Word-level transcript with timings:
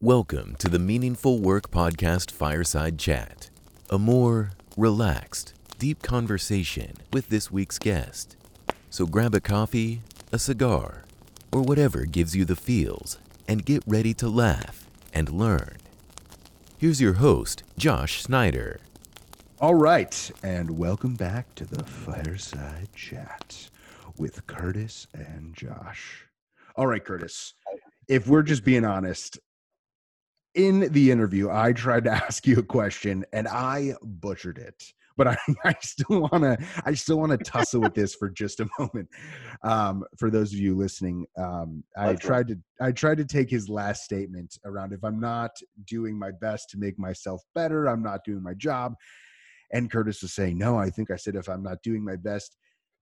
Welcome 0.00 0.54
to 0.60 0.68
the 0.68 0.78
Meaningful 0.78 1.40
Work 1.40 1.72
Podcast 1.72 2.30
Fireside 2.30 3.00
Chat, 3.00 3.50
a 3.90 3.98
more 3.98 4.52
relaxed, 4.76 5.54
deep 5.76 6.02
conversation 6.02 6.92
with 7.12 7.30
this 7.30 7.50
week's 7.50 7.80
guest. 7.80 8.36
So 8.90 9.06
grab 9.06 9.34
a 9.34 9.40
coffee, 9.40 10.02
a 10.30 10.38
cigar, 10.38 11.02
or 11.50 11.62
whatever 11.62 12.04
gives 12.04 12.36
you 12.36 12.44
the 12.44 12.54
feels, 12.54 13.18
and 13.48 13.64
get 13.64 13.82
ready 13.88 14.14
to 14.14 14.28
laugh 14.28 14.86
and 15.12 15.30
learn. 15.30 15.78
Here's 16.78 17.00
your 17.00 17.14
host, 17.14 17.64
Josh 17.76 18.22
Schneider. 18.22 18.78
All 19.60 19.74
right, 19.74 20.30
and 20.44 20.78
welcome 20.78 21.16
back 21.16 21.52
to 21.56 21.64
the 21.64 21.82
Fireside 21.82 22.90
Chat 22.94 23.68
with 24.16 24.46
Kurtis 24.46 25.08
and 25.12 25.56
Josh. 25.56 26.24
All 26.76 26.86
right, 26.86 27.04
Kurtis, 27.04 27.54
if 28.06 28.28
we're 28.28 28.44
just 28.44 28.62
being 28.64 28.84
honest, 28.84 29.40
in 30.58 30.92
the 30.92 31.10
interview, 31.12 31.50
I 31.50 31.72
tried 31.72 32.04
to 32.04 32.10
ask 32.26 32.46
you 32.46 32.58
a 32.58 32.62
question 32.62 33.24
and 33.32 33.48
I 33.48 33.94
butchered 34.02 34.58
it. 34.58 34.82
But 35.16 35.28
I, 35.28 35.36
I 35.64 35.74
still 35.80 36.20
want 36.20 36.42
to, 36.42 36.58
I 36.84 36.94
still 36.94 37.18
want 37.18 37.32
to 37.32 37.38
tussle 37.38 37.80
with 37.80 37.94
this 37.94 38.14
for 38.14 38.28
just 38.28 38.60
a 38.60 38.68
moment. 38.78 39.08
Um, 39.62 40.04
for 40.18 40.30
those 40.30 40.52
of 40.52 40.58
you 40.58 40.76
listening, 40.76 41.26
um, 41.38 41.82
I 41.96 42.14
tried 42.14 42.48
to, 42.48 42.58
I 42.80 42.92
tried 42.92 43.18
to 43.18 43.24
take 43.24 43.50
his 43.50 43.68
last 43.68 44.02
statement 44.02 44.58
around 44.64 44.92
if 44.92 45.02
I'm 45.02 45.20
not 45.20 45.50
doing 45.86 46.18
my 46.18 46.32
best 46.40 46.70
to 46.70 46.78
make 46.78 46.98
myself 46.98 47.40
better, 47.54 47.86
I'm 47.86 48.02
not 48.02 48.24
doing 48.24 48.42
my 48.42 48.54
job. 48.54 48.94
And 49.72 49.90
Kurtis 49.90 50.22
was 50.22 50.32
saying, 50.32 50.56
no, 50.56 50.78
I 50.78 50.90
think 50.90 51.10
I 51.10 51.16
said 51.16 51.36
if 51.36 51.48
I'm 51.48 51.62
not 51.62 51.82
doing 51.82 52.04
my 52.04 52.16
best 52.16 52.56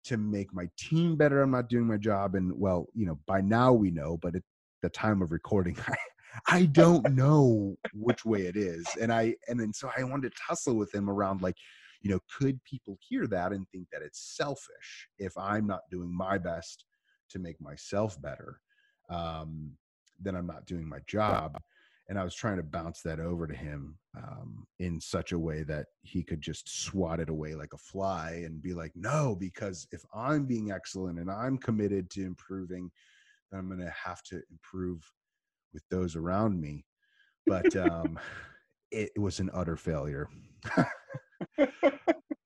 to 0.04 0.16
make 0.16 0.52
my 0.52 0.66
team 0.78 1.16
better, 1.16 1.42
I'm 1.42 1.50
not 1.50 1.68
doing 1.68 1.86
my 1.86 1.98
job. 1.98 2.34
And 2.34 2.52
well, 2.56 2.86
you 2.94 3.06
know, 3.06 3.18
by 3.26 3.40
now 3.40 3.72
we 3.72 3.90
know, 3.90 4.18
but 4.22 4.34
at 4.34 4.42
the 4.82 4.88
time 4.88 5.20
of 5.20 5.30
recording, 5.32 5.76
I, 6.48 6.66
don't 6.66 7.14
know 7.14 7.76
which 7.92 8.24
way 8.24 8.42
it 8.42 8.56
is. 8.56 8.86
And 9.00 9.12
I, 9.12 9.34
and 9.48 9.58
then 9.58 9.72
so 9.72 9.90
I 9.96 10.04
wanted 10.04 10.32
to 10.32 10.42
tussle 10.46 10.74
with 10.76 10.94
him 10.94 11.08
around 11.08 11.42
like, 11.42 11.56
you 12.00 12.10
know, 12.10 12.20
could 12.38 12.62
people 12.64 12.98
hear 13.00 13.26
that 13.28 13.52
and 13.52 13.66
think 13.68 13.88
that 13.92 14.02
it's 14.02 14.36
selfish 14.36 15.08
if 15.18 15.36
I'm 15.38 15.66
not 15.66 15.80
doing 15.90 16.14
my 16.14 16.38
best 16.38 16.84
to 17.30 17.38
make 17.38 17.60
myself 17.60 18.20
better? 18.20 18.60
Um, 19.10 19.72
then 20.20 20.36
I'm 20.36 20.46
not 20.46 20.66
doing 20.66 20.88
my 20.88 20.98
job 21.06 21.58
and 22.08 22.18
I 22.18 22.24
was 22.24 22.34
trying 22.34 22.58
to 22.58 22.62
bounce 22.62 23.00
that 23.02 23.18
over 23.18 23.46
to 23.46 23.54
him 23.54 23.96
um, 24.16 24.66
in 24.78 25.00
such 25.00 25.32
a 25.32 25.38
way 25.38 25.62
that 25.62 25.86
he 26.02 26.22
could 26.22 26.40
just 26.40 26.68
swat 26.68 27.18
it 27.18 27.30
away 27.30 27.54
like 27.54 27.72
a 27.72 27.78
fly 27.78 28.42
and 28.44 28.62
be 28.62 28.74
like, 28.74 28.92
"No, 28.94 29.34
because 29.34 29.86
if 29.90 30.02
I'm 30.14 30.44
being 30.44 30.70
excellent 30.70 31.18
and 31.18 31.30
I'm 31.30 31.56
committed 31.56 32.10
to 32.10 32.22
improving, 32.24 32.90
then 33.50 33.60
I'm 33.60 33.68
going 33.68 33.80
to 33.80 33.90
have 33.90 34.22
to 34.24 34.42
improve 34.50 35.00
with 35.74 35.82
those 35.90 36.16
around 36.16 36.60
me." 36.60 36.86
But 37.46 37.74
um, 37.76 38.18
it, 38.90 39.10
it 39.16 39.20
was 39.20 39.40
an 39.40 39.50
utter 39.52 39.76
failure. 39.76 40.28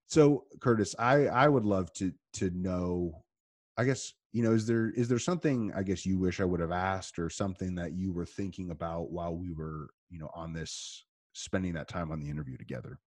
so, 0.07 0.45
Kurtis, 0.59 0.95
I 0.99 1.27
I 1.27 1.49
would 1.49 1.65
love 1.65 1.93
to 1.95 2.13
to 2.35 2.51
know. 2.51 3.23
I 3.77 3.85
guess 3.85 4.13
you 4.33 4.43
know 4.43 4.53
is 4.53 4.67
there 4.67 4.91
is 4.91 5.09
there 5.09 5.19
something 5.19 5.73
I 5.75 5.83
guess 5.83 6.05
you 6.05 6.19
wish 6.19 6.41
I 6.41 6.45
would 6.45 6.61
have 6.61 6.73
asked 6.73 7.19
or 7.19 7.31
something 7.31 7.77
that 7.77 7.93
you 7.93 8.13
were 8.13 8.27
thinking 8.27 8.71
about 8.71 9.11
while 9.13 9.37
we 9.37 9.53
were 9.53 9.91
you 10.11 10.19
know 10.19 10.31
on 10.35 10.53
this 10.53 11.05
spending 11.33 11.75
that 11.75 11.89
time 11.89 12.11
on 12.11 12.21
the 12.21 12.29
interview 12.29 12.57
together. 12.57 12.99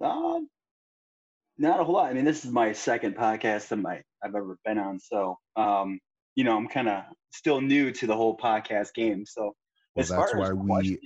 Um, 0.00 0.48
not 1.58 1.80
a 1.80 1.84
whole 1.84 1.96
lot. 1.96 2.10
I 2.10 2.14
mean, 2.14 2.24
this 2.24 2.44
is 2.44 2.50
my 2.50 2.72
second 2.72 3.16
podcast 3.16 3.68
that 3.68 3.76
my 3.76 4.02
I've 4.22 4.34
ever 4.34 4.56
been 4.64 4.78
on, 4.78 4.98
so 4.98 5.36
um, 5.56 6.00
you 6.40 6.44
know, 6.44 6.56
I'm 6.56 6.68
kind 6.68 6.88
of 6.88 7.02
still 7.32 7.60
new 7.60 7.92
to 7.92 8.06
the 8.06 8.16
whole 8.16 8.34
podcast 8.34 8.94
game. 8.94 9.26
So 9.26 9.54
Well, 9.94 10.04
as 10.04 10.08
that's 10.08 10.32
far 10.32 10.40
why 10.40 10.52
we 10.54 10.98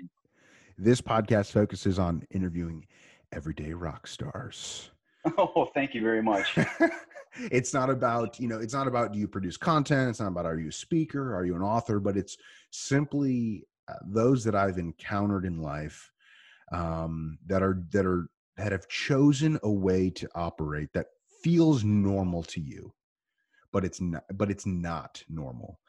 this 0.79 1.01
podcast 1.01 1.51
focuses 1.51 1.99
on 1.99 2.25
interviewing 2.31 2.87
everyday 3.33 3.73
rock 3.73 4.07
stars. 4.07 4.93
oh, 5.37 5.69
thank 5.75 5.93
you 5.93 6.03
very 6.03 6.23
much. 6.23 6.57
it's 7.51 7.75
not 7.75 7.91
about 7.91 8.39
you 8.39 8.47
know 8.47 8.61
it's 8.61 8.75
not 8.75 8.87
about 8.87 9.13
do 9.13 9.19
you 9.19 9.27
produce 9.27 9.57
content 9.57 10.09
it's 10.09 10.21
not 10.21 10.29
about 10.29 10.47
are 10.47 10.57
you 10.57 10.69
a 10.69 10.73
speaker 10.73 11.35
are 11.35 11.45
you 11.45 11.57
an 11.57 11.63
author 11.63 11.99
but 11.99 12.17
it's 12.17 12.37
simply 12.71 13.67
uh, 13.89 13.95
those 14.07 14.45
that 14.45 14.55
i've 14.55 14.79
encountered 14.79 15.45
in 15.45 15.61
life 15.61 16.13
um, 16.71 17.37
that 17.45 17.61
are 17.61 17.83
that 17.91 18.07
are 18.07 18.29
that 18.57 18.71
have 18.71 18.87
chosen 18.87 19.59
a 19.65 19.69
way 19.69 20.11
to 20.11 20.29
operate 20.37 20.93
that 20.93 21.07
feels 21.43 21.83
normal 21.83 22.45
to 22.45 22.61
you 22.61 22.95
but 23.75 23.85
it's 23.85 24.01
not 24.01 24.23
but 24.33 24.51
it's 24.51 24.65
not 24.65 25.23
normal. 25.29 25.81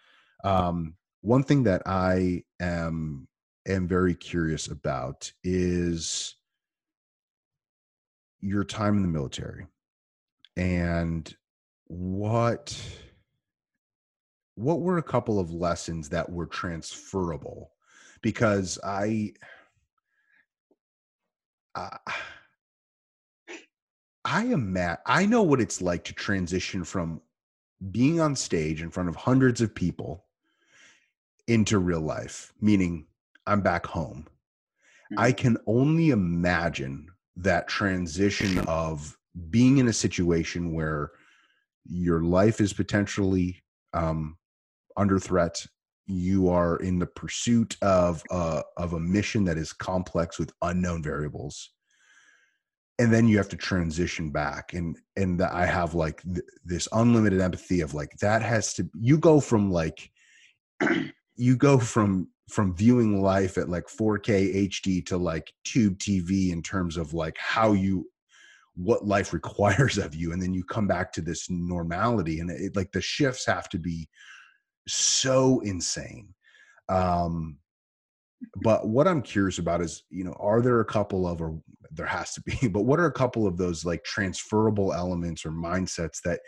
Um, 0.44 0.96
one 1.22 1.44
thing 1.44 1.64
that 1.64 1.84
i 1.86 2.44
am 2.60 3.28
am 3.68 3.88
very 3.88 4.16
curious 4.16 4.68
about 4.68 5.32
is 5.44 6.36
your 8.42 8.64
time 8.64 8.98
in 8.98 9.02
the 9.02 9.08
military 9.08 9.66
and 10.58 11.36
what 11.88 12.76
what 14.56 14.82
were 14.82 14.98
a 14.98 15.04
couple 15.04 15.40
of 15.40 15.52
lessons 15.52 16.10
that 16.10 16.30
were 16.30 16.48
transferable? 16.48 17.72
Because 18.22 18.80
i 18.84 19.32
i 21.76 21.98
i 24.24 24.44
am 24.44 24.76
at, 24.78 25.02
i 25.06 25.26
know 25.26 25.44
what 25.44 25.62
it's 25.62 25.82
like 25.82 26.04
to 26.04 26.14
transition 26.14 26.84
from 26.84 27.22
being 27.92 28.20
on 28.20 28.36
stage 28.36 28.82
in 28.82 28.90
front 28.90 29.10
of 29.10 29.16
hundreds 29.16 29.62
of 29.62 29.74
people 29.74 30.26
into 31.48 31.78
real 31.78 32.02
life 32.02 32.52
meaning 32.62 33.06
i'm 33.48 33.62
back 33.62 33.86
home. 33.86 34.28
I 35.18 35.32
can 35.32 35.58
only 35.68 36.10
imagine 36.10 37.10
that 37.38 37.68
transition 37.68 38.60
of 38.60 39.18
being 39.50 39.78
in 39.78 39.88
a 39.88 39.94
situation 39.94 40.74
where 40.74 41.12
your 41.86 42.22
life 42.22 42.62
is 42.62 42.74
potentially 42.74 43.64
um, 43.94 44.38
under 44.98 45.20
threat. 45.20 45.66
You 46.08 46.50
are 46.50 46.78
in 46.78 47.00
the 47.00 47.06
pursuit 47.06 47.78
of 47.82 48.24
a, 48.32 48.64
of 48.78 48.94
a 48.94 49.00
mission 49.00 49.44
that 49.46 49.58
is 49.58 49.74
complex 49.74 50.40
with 50.40 50.54
unknown 50.62 51.04
variables, 51.04 51.72
and 52.98 53.14
then 53.14 53.28
you 53.28 53.38
have 53.38 53.50
to 53.50 53.58
transition 53.58 54.32
back. 54.32 54.74
and 54.74 54.98
And 55.16 55.42
I 55.42 55.66
have 55.66 55.94
like 55.94 56.22
th- 56.24 56.46
this 56.64 56.88
unlimited 56.92 57.42
empathy 57.42 57.82
of 57.82 57.94
like 57.94 58.12
that 58.22 58.42
has 58.42 58.74
to. 58.76 58.90
You 59.00 59.18
go 59.18 59.40
from 59.40 59.72
like 59.72 60.10
you 61.36 61.58
go 61.58 61.78
from 61.78 62.30
from 62.50 62.76
viewing 62.76 63.22
life 63.22 63.58
at 63.58 63.70
like 63.70 63.86
4K 63.88 64.70
HD 64.70 65.06
to 65.08 65.18
like 65.18 65.52
tube 65.64 65.98
TV 65.98 66.52
in 66.52 66.62
terms 66.62 66.96
of 66.96 67.14
like 67.14 67.38
how 67.38 67.74
you 67.74 68.08
what 68.76 69.06
life 69.06 69.34
requires 69.40 69.98
of 69.98 70.14
you 70.14 70.32
and 70.32 70.42
then 70.42 70.54
you 70.54 70.64
come 70.64 70.88
back 70.88 71.12
to 71.14 71.22
this 71.22 71.50
normality 71.50 72.40
and 72.40 72.52
it 72.52 72.76
like 72.76 72.92
the 72.92 73.02
shifts 73.02 73.46
have 73.46 73.68
to 73.70 73.80
be 73.80 74.08
so 74.88 75.60
insane 75.62 76.34
um 76.90 77.58
but 78.64 78.88
what 78.88 79.08
i'm 79.08 79.22
curious 79.22 79.58
about 79.58 79.82
is 79.82 80.04
you 80.10 80.24
know 80.24 80.36
are 80.40 80.62
there 80.62 80.80
a 80.80 80.86
couple 80.86 81.28
of 81.28 81.42
or 81.42 81.60
there 81.92 82.06
has 82.06 82.34
to 82.34 82.42
be 82.42 82.68
but 82.68 82.82
what 82.82 83.00
are 83.00 83.06
a 83.06 83.12
couple 83.12 83.48
of 83.48 83.58
those 83.58 83.86
like 83.86 84.04
transferable 84.04 84.94
elements 84.94 85.46
or 85.46 85.52
mindsets 85.52 86.22
that 86.24 86.40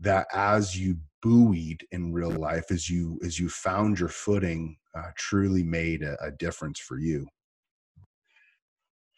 that 0.00 0.26
as 0.32 0.76
you 0.76 0.96
buoyed 1.22 1.84
in 1.92 2.12
real 2.12 2.30
life 2.30 2.70
as 2.70 2.90
you 2.90 3.18
as 3.24 3.38
you 3.38 3.48
found 3.48 3.98
your 3.98 4.08
footing 4.08 4.76
uh, 4.96 5.10
truly 5.16 5.62
made 5.62 6.02
a, 6.02 6.16
a 6.22 6.30
difference 6.30 6.78
for 6.78 6.98
you 6.98 7.26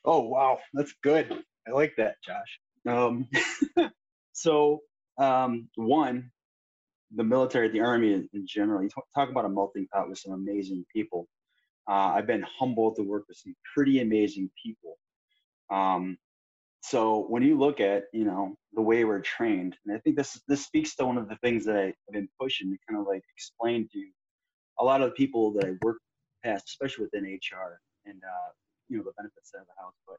Oh 0.07 0.21
wow, 0.21 0.59
that's 0.73 0.95
good. 1.03 1.33
I 1.67 1.71
like 1.73 1.95
that, 1.97 2.15
Josh. 2.23 2.61
Um, 2.89 3.29
so 4.33 4.81
um, 5.19 5.69
one, 5.75 6.31
the 7.17 7.25
military, 7.25 7.69
the 7.69 7.81
army 7.81 8.13
in, 8.13 8.29
in 8.33 8.47
general. 8.47 8.83
You 8.85 8.89
talk, 8.89 9.05
talk 9.15 9.31
about 9.31 9.47
a 9.47 9.49
melting 9.49 9.89
pot 9.93 10.09
with 10.09 10.19
some 10.19 10.33
amazing 10.33 10.87
people. 10.95 11.27
Uh, 11.89 12.15
I've 12.15 12.27
been 12.27 12.45
humbled 12.59 12.97
to 12.97 13.03
work 13.03 13.25
with 13.29 13.37
some 13.37 13.55
pretty 13.75 14.01
amazing 14.01 14.51
people. 14.63 14.99
Um, 15.71 16.19
so 16.83 17.27
when 17.29 17.43
you 17.43 17.59
look 17.59 17.81
at 17.81 18.05
you 18.13 18.25
know 18.25 18.55
the 18.75 18.83
way 18.83 19.05
we're 19.05 19.21
trained, 19.21 19.77
and 19.85 19.97
I 19.97 20.01
think 20.01 20.17
this 20.17 20.41
this 20.49 20.65
speaks 20.65 20.95
to 20.97 21.07
one 21.07 21.19
of 21.19 21.29
the 21.29 21.37
things 21.37 21.65
that 21.67 21.77
I've 21.77 21.95
been 22.13 22.29
pushing 22.41 22.71
to 22.71 22.79
kind 22.89 23.01
of 23.01 23.07
like 23.07 23.23
explain 23.35 23.89
to 23.93 24.05
a 24.79 24.85
lot 24.85 25.01
of 25.03 25.11
the 25.11 25.15
people 25.15 25.53
that 25.55 25.65
I 25.65 25.73
work 25.83 25.99
past, 26.45 26.69
especially 26.69 27.07
within 27.07 27.25
HR 27.25 27.81
and 28.05 28.23
uh, 28.23 28.51
you 28.89 28.99
know 28.99 29.05
the 29.05 29.13
benefits 29.17 29.51
side 29.51 29.61
of 29.61 29.67
the 29.67 29.83
house. 29.83 29.95
But 30.07 30.17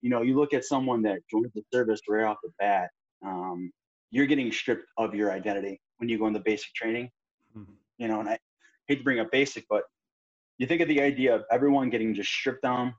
you 0.00 0.10
know, 0.10 0.22
you 0.22 0.36
look 0.36 0.54
at 0.54 0.64
someone 0.64 1.02
that 1.02 1.20
joins 1.30 1.52
the 1.54 1.62
service 1.72 2.00
right 2.08 2.24
off 2.24 2.38
the 2.42 2.50
bat, 2.58 2.90
um, 3.24 3.70
you're 4.10 4.26
getting 4.26 4.50
stripped 4.50 4.84
of 4.98 5.14
your 5.14 5.30
identity 5.30 5.80
when 5.98 6.08
you 6.08 6.18
go 6.18 6.26
into 6.26 6.40
basic 6.40 6.72
training. 6.74 7.10
You 7.98 8.08
know, 8.08 8.20
and 8.20 8.28
I 8.28 8.38
hate 8.88 8.96
to 8.96 9.04
bring 9.04 9.20
up 9.20 9.30
basic, 9.30 9.64
but 9.68 9.82
you 10.62 10.68
think 10.68 10.80
of 10.80 10.86
the 10.86 11.00
idea 11.00 11.34
of 11.34 11.42
everyone 11.50 11.90
getting 11.90 12.14
just 12.14 12.30
stripped 12.30 12.62
down. 12.62 12.94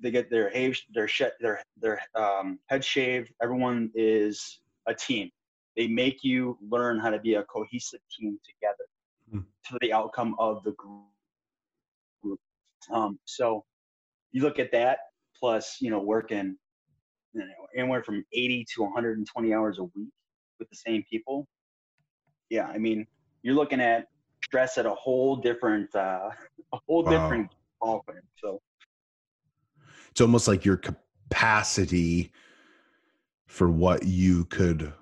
They 0.00 0.10
get 0.10 0.30
their 0.30 0.50
hair, 0.50 0.74
their 0.92 1.08
shed, 1.08 1.32
their 1.40 1.62
their 1.80 1.98
um, 2.14 2.58
head 2.66 2.84
shaved. 2.84 3.32
Everyone 3.42 3.90
is 3.94 4.60
a 4.86 4.94
team. 4.94 5.30
They 5.78 5.86
make 5.88 6.22
you 6.22 6.58
learn 6.70 7.00
how 7.00 7.08
to 7.08 7.18
be 7.18 7.34
a 7.34 7.42
cohesive 7.44 8.00
team 8.14 8.38
together 8.44 8.84
Hmm. 9.30 9.40
to 9.68 9.78
the 9.80 9.92
outcome 9.94 10.36
of 10.38 10.62
the 10.62 10.72
group. 10.72 12.38
Um, 12.92 13.18
so 13.24 13.64
you 14.32 14.42
look 14.42 14.58
at 14.58 14.70
that 14.72 14.98
plus, 15.34 15.78
you 15.80 15.90
know, 15.90 16.00
working 16.00 16.56
you 17.32 17.40
know, 17.40 17.46
anywhere 17.74 18.04
from 18.04 18.24
80 18.32 18.66
to 18.74 18.82
120 18.82 19.54
hours 19.54 19.78
a 19.78 19.84
week 19.84 20.12
with 20.58 20.68
the 20.70 20.76
same 20.76 21.02
people. 21.10 21.48
Yeah, 22.50 22.66
I 22.66 22.78
mean, 22.78 23.06
you're 23.42 23.56
looking 23.56 23.80
at 23.80 24.06
stress 24.46 24.78
at 24.78 24.86
a 24.86 24.94
whole 24.94 25.36
different, 25.36 25.94
uh, 25.94 26.30
a 26.72 26.78
whole 26.86 27.02
Wow. 27.04 27.10
different 27.10 27.50
ballpark. 27.82 28.22
So 28.36 28.60
It's 30.10 30.20
almost 30.20 30.48
like 30.48 30.64
your 30.64 30.76
capacity 30.78 32.32
for 33.46 33.68
what 33.68 34.04
you 34.04 34.44
could 34.46 34.92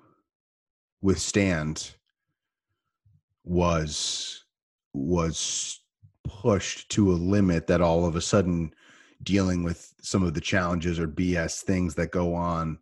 withstand 1.01 1.95
was 3.43 4.43
was 4.93 5.81
pushed 6.23 6.89
to 6.89 7.11
a 7.11 7.13
limit 7.13 7.67
that 7.67 7.81
all 7.81 8.05
of 8.05 8.15
a 8.15 8.21
sudden 8.21 8.73
dealing 9.21 9.61
with 9.63 9.93
some 10.01 10.23
of 10.23 10.33
the 10.33 10.41
challenges 10.41 10.99
or 10.99 11.07
BS 11.07 11.61
things 11.61 11.93
that 11.95 12.11
go 12.11 12.33
on 12.33 12.79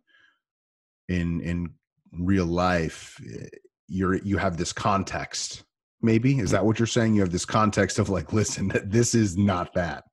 in 1.08 1.40
in 1.40 1.74
real 2.12 2.46
life 2.46 3.20
eh, 3.30 3.48
you're 3.88 4.16
you 4.16 4.38
have 4.38 4.56
this 4.56 4.72
context 4.72 5.64
maybe 6.04 6.38
is 6.38 6.50
that 6.50 6.64
what 6.64 6.78
you're 6.78 6.86
saying 6.86 7.14
you 7.14 7.20
have 7.20 7.32
this 7.32 7.44
context 7.44 7.98
of 7.98 8.08
like 8.08 8.32
listen 8.40 8.70
this 8.84 9.14
is 9.14 9.36
not 9.36 9.72
that 9.74 10.04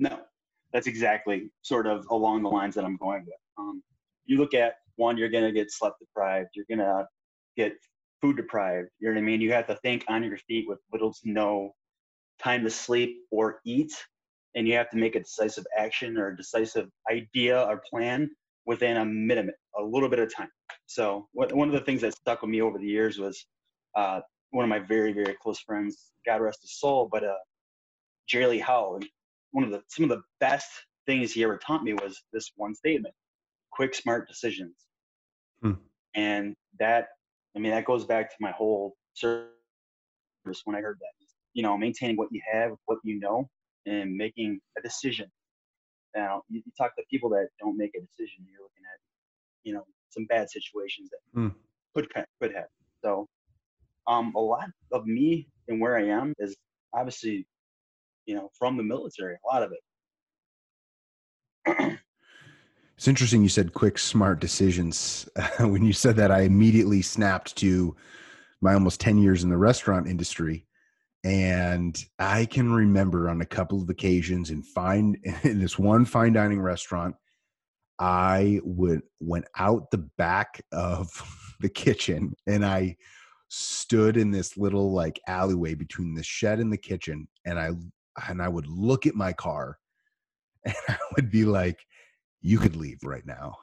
No, 0.00 0.18
that's 0.72 0.86
exactly 0.86 1.50
sort 1.60 1.86
of 1.86 2.06
along 2.10 2.42
the 2.42 2.48
lines 2.48 2.74
that 2.74 2.84
I'm 2.84 2.96
going 2.96 3.24
with. 3.26 3.34
Um, 3.58 3.82
you 4.24 4.38
look 4.38 4.54
at 4.54 4.76
one, 4.96 5.18
you're 5.18 5.28
going 5.28 5.44
to 5.44 5.52
get 5.52 5.70
sleep 5.70 5.92
deprived. 6.00 6.48
You're 6.54 6.64
going 6.68 6.78
to 6.78 7.06
get 7.56 7.74
food 8.22 8.36
deprived. 8.36 8.88
You 8.98 9.08
know 9.08 9.14
what 9.14 9.20
I 9.20 9.24
mean? 9.24 9.42
You 9.42 9.52
have 9.52 9.66
to 9.66 9.76
think 9.76 10.04
on 10.08 10.24
your 10.24 10.38
feet 10.38 10.66
with 10.66 10.78
little 10.90 11.12
to 11.12 11.20
no 11.24 11.72
time 12.42 12.64
to 12.64 12.70
sleep 12.70 13.18
or 13.30 13.60
eat. 13.66 13.92
And 14.54 14.66
you 14.66 14.74
have 14.74 14.90
to 14.90 14.96
make 14.96 15.14
a 15.14 15.20
decisive 15.20 15.64
action 15.76 16.16
or 16.16 16.28
a 16.28 16.36
decisive 16.36 16.88
idea 17.10 17.62
or 17.62 17.82
plan 17.88 18.30
within 18.64 18.96
a 18.96 19.04
minute, 19.04 19.54
a 19.78 19.82
little 19.82 20.08
bit 20.08 20.18
of 20.18 20.34
time. 20.34 20.48
So 20.86 21.28
what, 21.32 21.52
one 21.52 21.68
of 21.68 21.74
the 21.74 21.80
things 21.80 22.00
that 22.00 22.14
stuck 22.14 22.40
with 22.40 22.50
me 22.50 22.62
over 22.62 22.78
the 22.78 22.86
years 22.86 23.18
was 23.18 23.44
uh, 23.94 24.20
one 24.50 24.64
of 24.64 24.68
my 24.68 24.78
very, 24.78 25.12
very 25.12 25.34
close 25.40 25.60
friends, 25.60 26.12
God 26.26 26.40
rest 26.40 26.62
his 26.62 26.78
soul, 26.78 27.08
but 27.10 27.24
uh, 27.24 27.34
Jerry 28.28 28.46
Lee 28.46 28.58
Howe. 28.58 28.98
One 29.52 29.64
of 29.64 29.70
the 29.70 29.82
some 29.88 30.04
of 30.04 30.10
the 30.10 30.22
best 30.38 30.68
things 31.06 31.32
he 31.32 31.42
ever 31.42 31.56
taught 31.58 31.82
me 31.82 31.92
was 31.94 32.22
this 32.32 32.52
one 32.56 32.74
statement: 32.74 33.14
quick, 33.72 33.94
smart 33.94 34.28
decisions. 34.28 34.76
Hmm. 35.62 35.72
And 36.14 36.54
that, 36.78 37.08
I 37.56 37.58
mean, 37.58 37.72
that 37.72 37.84
goes 37.84 38.04
back 38.04 38.30
to 38.30 38.36
my 38.40 38.50
whole 38.52 38.96
service 39.14 39.48
when 40.64 40.76
I 40.76 40.80
heard 40.80 40.98
that. 41.00 41.26
You 41.52 41.62
know, 41.64 41.76
maintaining 41.76 42.16
what 42.16 42.28
you 42.30 42.40
have, 42.52 42.72
what 42.86 42.98
you 43.02 43.18
know, 43.18 43.48
and 43.86 44.14
making 44.14 44.60
a 44.78 44.82
decision. 44.82 45.30
Now, 46.14 46.42
you, 46.48 46.62
you 46.64 46.72
talk 46.76 46.94
to 46.96 47.02
people 47.10 47.28
that 47.30 47.48
don't 47.60 47.76
make 47.76 47.92
a 47.96 48.00
decision, 48.00 48.46
you're 48.50 48.62
looking 48.62 48.84
at, 48.92 48.98
you 49.64 49.74
know, 49.74 49.84
some 50.10 50.26
bad 50.26 50.50
situations 50.50 51.10
that 51.10 51.18
Hmm. 51.34 51.48
could 51.94 52.08
could 52.40 52.54
have. 52.54 52.68
So, 53.02 53.28
um, 54.10 54.32
a 54.36 54.40
lot 54.40 54.68
of 54.92 55.06
me 55.06 55.48
and 55.68 55.80
where 55.80 55.96
I 55.96 56.08
am 56.08 56.34
is 56.38 56.56
obviously, 56.92 57.46
you 58.26 58.34
know, 58.34 58.50
from 58.58 58.76
the 58.76 58.82
military. 58.82 59.36
A 59.36 59.54
lot 59.54 59.62
of 59.62 59.72
it. 61.66 61.98
It's 62.96 63.08
interesting 63.08 63.42
you 63.42 63.48
said 63.48 63.72
quick, 63.72 63.98
smart 63.98 64.40
decisions. 64.40 65.26
when 65.58 65.82
you 65.82 65.94
said 65.94 66.16
that, 66.16 66.30
I 66.30 66.42
immediately 66.42 67.00
snapped 67.00 67.56
to 67.56 67.96
my 68.60 68.74
almost 68.74 69.00
10 69.00 69.16
years 69.16 69.42
in 69.42 69.48
the 69.48 69.56
restaurant 69.56 70.06
industry. 70.06 70.66
And 71.24 71.98
I 72.18 72.44
can 72.44 72.70
remember 72.70 73.30
on 73.30 73.40
a 73.40 73.46
couple 73.46 73.80
of 73.80 73.88
occasions 73.88 74.50
in 74.50 74.62
fine 74.62 75.16
in 75.44 75.58
this 75.58 75.78
one 75.78 76.04
fine 76.04 76.34
dining 76.34 76.60
restaurant, 76.60 77.14
I 77.98 78.60
would 78.64 79.00
went 79.18 79.46
out 79.56 79.90
the 79.90 80.06
back 80.18 80.62
of 80.70 81.10
the 81.60 81.70
kitchen 81.70 82.34
and 82.46 82.66
I 82.66 82.96
stood 83.52 84.16
in 84.16 84.30
this 84.30 84.56
little 84.56 84.92
like 84.92 85.20
alleyway 85.26 85.74
between 85.74 86.14
the 86.14 86.22
shed 86.22 86.60
and 86.60 86.72
the 86.72 86.78
kitchen 86.78 87.26
and 87.44 87.58
I 87.58 87.70
and 88.28 88.40
I 88.40 88.48
would 88.48 88.68
look 88.68 89.06
at 89.06 89.14
my 89.16 89.32
car 89.32 89.76
and 90.64 90.74
I 90.88 90.96
would 91.16 91.30
be 91.30 91.44
like, 91.44 91.80
you 92.40 92.58
could 92.58 92.76
leave 92.76 92.98
right 93.02 93.26
now. 93.26 93.56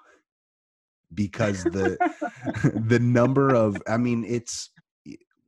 Because 1.13 1.63
the 1.63 1.97
the 2.87 2.99
number 2.99 3.55
of 3.55 3.81
I 3.87 3.97
mean, 3.97 4.25
it's 4.27 4.69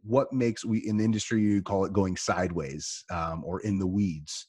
what 0.04 0.32
makes 0.32 0.64
we 0.64 0.80
in 0.88 0.96
the 0.96 1.04
industry 1.04 1.42
you 1.42 1.62
call 1.62 1.84
it 1.84 1.92
going 1.92 2.16
sideways 2.16 3.04
um, 3.12 3.44
or 3.46 3.60
in 3.62 3.78
the 3.78 3.88
weeds. 3.88 4.48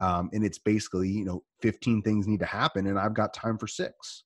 Um, 0.00 0.30
and 0.32 0.42
it's 0.42 0.58
basically, 0.58 1.10
you 1.10 1.24
know, 1.26 1.42
15 1.60 2.00
things 2.02 2.26
need 2.26 2.40
to 2.40 2.46
happen 2.46 2.86
and 2.86 2.98
I've 2.98 3.14
got 3.14 3.34
time 3.34 3.58
for 3.58 3.66
six. 3.66 4.24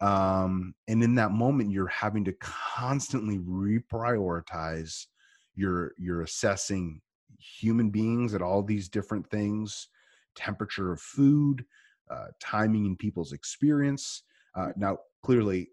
Um, 0.00 0.74
and 0.86 1.02
in 1.02 1.14
that 1.16 1.32
moment, 1.32 1.72
you're 1.72 1.88
having 1.88 2.24
to 2.24 2.32
constantly 2.40 3.38
reprioritize. 3.38 5.06
You're 5.54 5.92
you're 5.98 6.22
assessing 6.22 7.00
human 7.38 7.90
beings 7.90 8.34
at 8.34 8.42
all 8.42 8.62
these 8.62 8.88
different 8.88 9.28
things, 9.30 9.88
temperature 10.36 10.92
of 10.92 11.00
food, 11.00 11.64
uh, 12.10 12.26
timing 12.40 12.86
in 12.86 12.96
people's 12.96 13.32
experience. 13.32 14.22
Uh, 14.54 14.68
now, 14.76 14.98
clearly, 15.22 15.68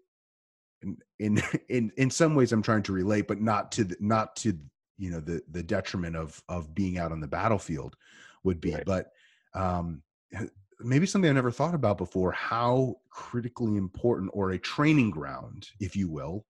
in, 0.82 0.96
in 1.18 1.42
in 1.68 1.92
in 1.96 2.10
some 2.10 2.34
ways, 2.34 2.52
I'm 2.52 2.62
trying 2.62 2.82
to 2.84 2.92
relate, 2.92 3.28
but 3.28 3.40
not 3.40 3.70
to 3.72 3.84
the, 3.84 3.96
not 4.00 4.34
to 4.36 4.58
you 4.98 5.10
know 5.10 5.20
the 5.20 5.42
the 5.50 5.62
detriment 5.62 6.16
of 6.16 6.42
of 6.48 6.74
being 6.74 6.98
out 6.98 7.12
on 7.12 7.20
the 7.20 7.28
battlefield 7.28 7.96
would 8.42 8.60
be. 8.60 8.74
Right. 8.74 8.84
But 8.84 9.10
um, 9.54 10.02
maybe 10.80 11.06
something 11.06 11.30
I 11.30 11.34
never 11.34 11.50
thought 11.50 11.74
about 11.74 11.98
before: 11.98 12.32
how 12.32 12.96
critically 13.10 13.76
important, 13.76 14.30
or 14.34 14.50
a 14.50 14.58
training 14.58 15.10
ground, 15.10 15.68
if 15.80 15.96
you 15.96 16.10
will, 16.10 16.46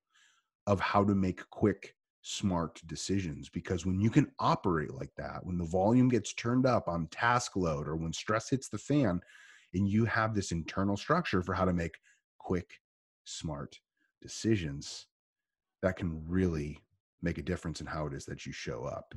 of 0.66 0.80
how 0.80 1.04
to 1.04 1.14
make 1.14 1.48
quick 1.50 1.94
smart 2.22 2.80
decisions 2.86 3.48
because 3.48 3.86
when 3.86 4.00
you 4.00 4.10
can 4.10 4.32
operate 4.40 4.92
like 4.92 5.14
that 5.16 5.46
when 5.46 5.56
the 5.56 5.64
volume 5.64 6.08
gets 6.08 6.32
turned 6.34 6.66
up 6.66 6.88
on 6.88 7.06
task 7.06 7.54
load 7.54 7.86
or 7.86 7.94
when 7.94 8.12
stress 8.12 8.50
hits 8.50 8.68
the 8.68 8.78
fan 8.78 9.20
and 9.74 9.88
you 9.88 10.04
have 10.04 10.34
this 10.34 10.50
internal 10.50 10.96
structure 10.96 11.40
for 11.40 11.54
how 11.54 11.64
to 11.64 11.72
make 11.72 11.96
quick 12.38 12.80
smart 13.24 13.78
decisions 14.20 15.06
that 15.82 15.96
can 15.96 16.24
really 16.28 16.80
make 17.22 17.38
a 17.38 17.42
difference 17.42 17.80
in 17.80 17.86
how 17.86 18.06
it 18.06 18.12
is 18.12 18.24
that 18.24 18.44
you 18.44 18.52
show 18.52 18.84
up 18.84 19.14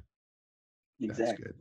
that's 1.07 1.19
exactly. 1.19 1.45
good 1.45 1.55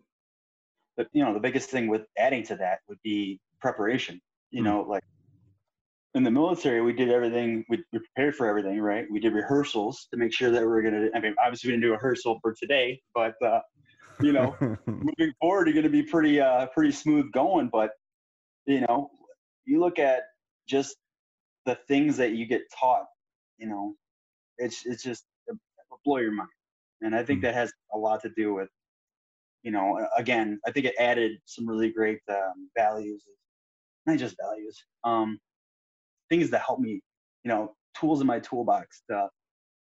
But 0.98 1.08
you 1.14 1.24
know, 1.24 1.34
the 1.34 1.40
biggest 1.40 1.70
thing 1.70 1.88
with 1.88 2.02
adding 2.18 2.44
to 2.46 2.56
that 2.58 2.80
would 2.88 3.00
be 3.04 3.40
preparation. 3.62 4.20
You 4.52 4.62
Hmm. 4.62 4.64
know, 4.64 4.82
like 4.82 5.02
in 6.14 6.24
the 6.24 6.30
military, 6.30 6.82
we 6.82 6.92
did 6.94 7.10
everything. 7.10 7.64
We, 7.70 7.84
we 7.92 8.00
prepared 8.00 8.36
for 8.36 8.46
everything, 8.48 8.80
right? 8.80 9.06
We 9.10 9.20
did 9.20 9.34
rehearsals 9.34 10.08
to 10.12 10.18
make 10.18 10.34
sure 10.34 10.50
that 10.50 10.62
we 10.62 10.68
are 10.68 10.82
gonna. 10.82 11.08
I 11.14 11.20
mean, 11.20 11.36
obviously 11.44 11.70
we 11.70 11.72
didn't 11.74 11.84
do 11.84 11.90
a 11.90 11.96
rehearsal 11.96 12.40
for 12.42 12.54
today, 12.60 13.00
but 13.14 13.34
uh, 13.44 13.60
you 14.20 14.32
know, 14.32 14.58
moving 15.02 15.34
forward, 15.40 15.68
you're 15.68 15.74
going 15.74 15.84
to 15.84 15.90
be 15.90 16.04
pretty 16.04 16.40
uh, 16.40 16.66
pretty 16.74 16.92
smooth 16.92 17.32
going. 17.32 17.70
But 17.72 17.92
you 18.66 18.82
know, 18.82 19.10
you 19.66 19.80
look 19.80 19.98
at 20.00 20.24
just 20.68 20.96
the 21.66 21.78
things 21.88 22.18
that 22.18 22.32
you 22.32 22.46
get 22.46 22.62
taught. 22.78 23.06
You 23.58 23.68
know, 23.68 23.94
it's 24.58 24.86
it's 24.86 25.02
just 25.04 25.24
it 25.48 25.56
will 25.90 26.00
blow 26.04 26.18
your 26.18 26.32
mind, 26.32 26.50
and 27.02 27.14
I 27.16 27.24
think 27.24 27.40
Mm. 27.40 27.42
that 27.42 27.54
has 27.54 27.72
a 27.94 27.98
lot 27.98 28.22
to 28.22 28.30
do 28.36 28.54
with. 28.54 28.68
You 29.62 29.72
know, 29.72 30.06
again, 30.16 30.60
I 30.66 30.70
think 30.72 30.86
it 30.86 30.94
added 30.98 31.38
some 31.44 31.68
really 31.68 31.90
great 31.90 32.20
um, 32.30 32.70
values, 32.76 33.24
not 34.06 34.18
just 34.18 34.36
values, 34.40 34.82
um, 35.04 35.38
things 36.30 36.50
that 36.50 36.62
help 36.62 36.80
me. 36.80 37.02
You 37.44 37.50
know, 37.50 37.74
tools 37.98 38.20
in 38.20 38.26
my 38.26 38.40
toolbox 38.40 39.02
to 39.10 39.28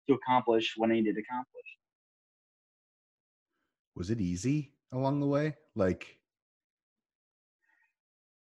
to 0.08 0.14
accomplish 0.14 0.74
what 0.76 0.90
I 0.90 0.94
needed 0.94 1.14
to 1.16 1.22
accomplish. 1.22 1.66
was 3.94 4.10
it 4.10 4.20
easy 4.20 4.72
along 4.92 5.20
the 5.20 5.26
way 5.26 5.54
like 5.74 6.18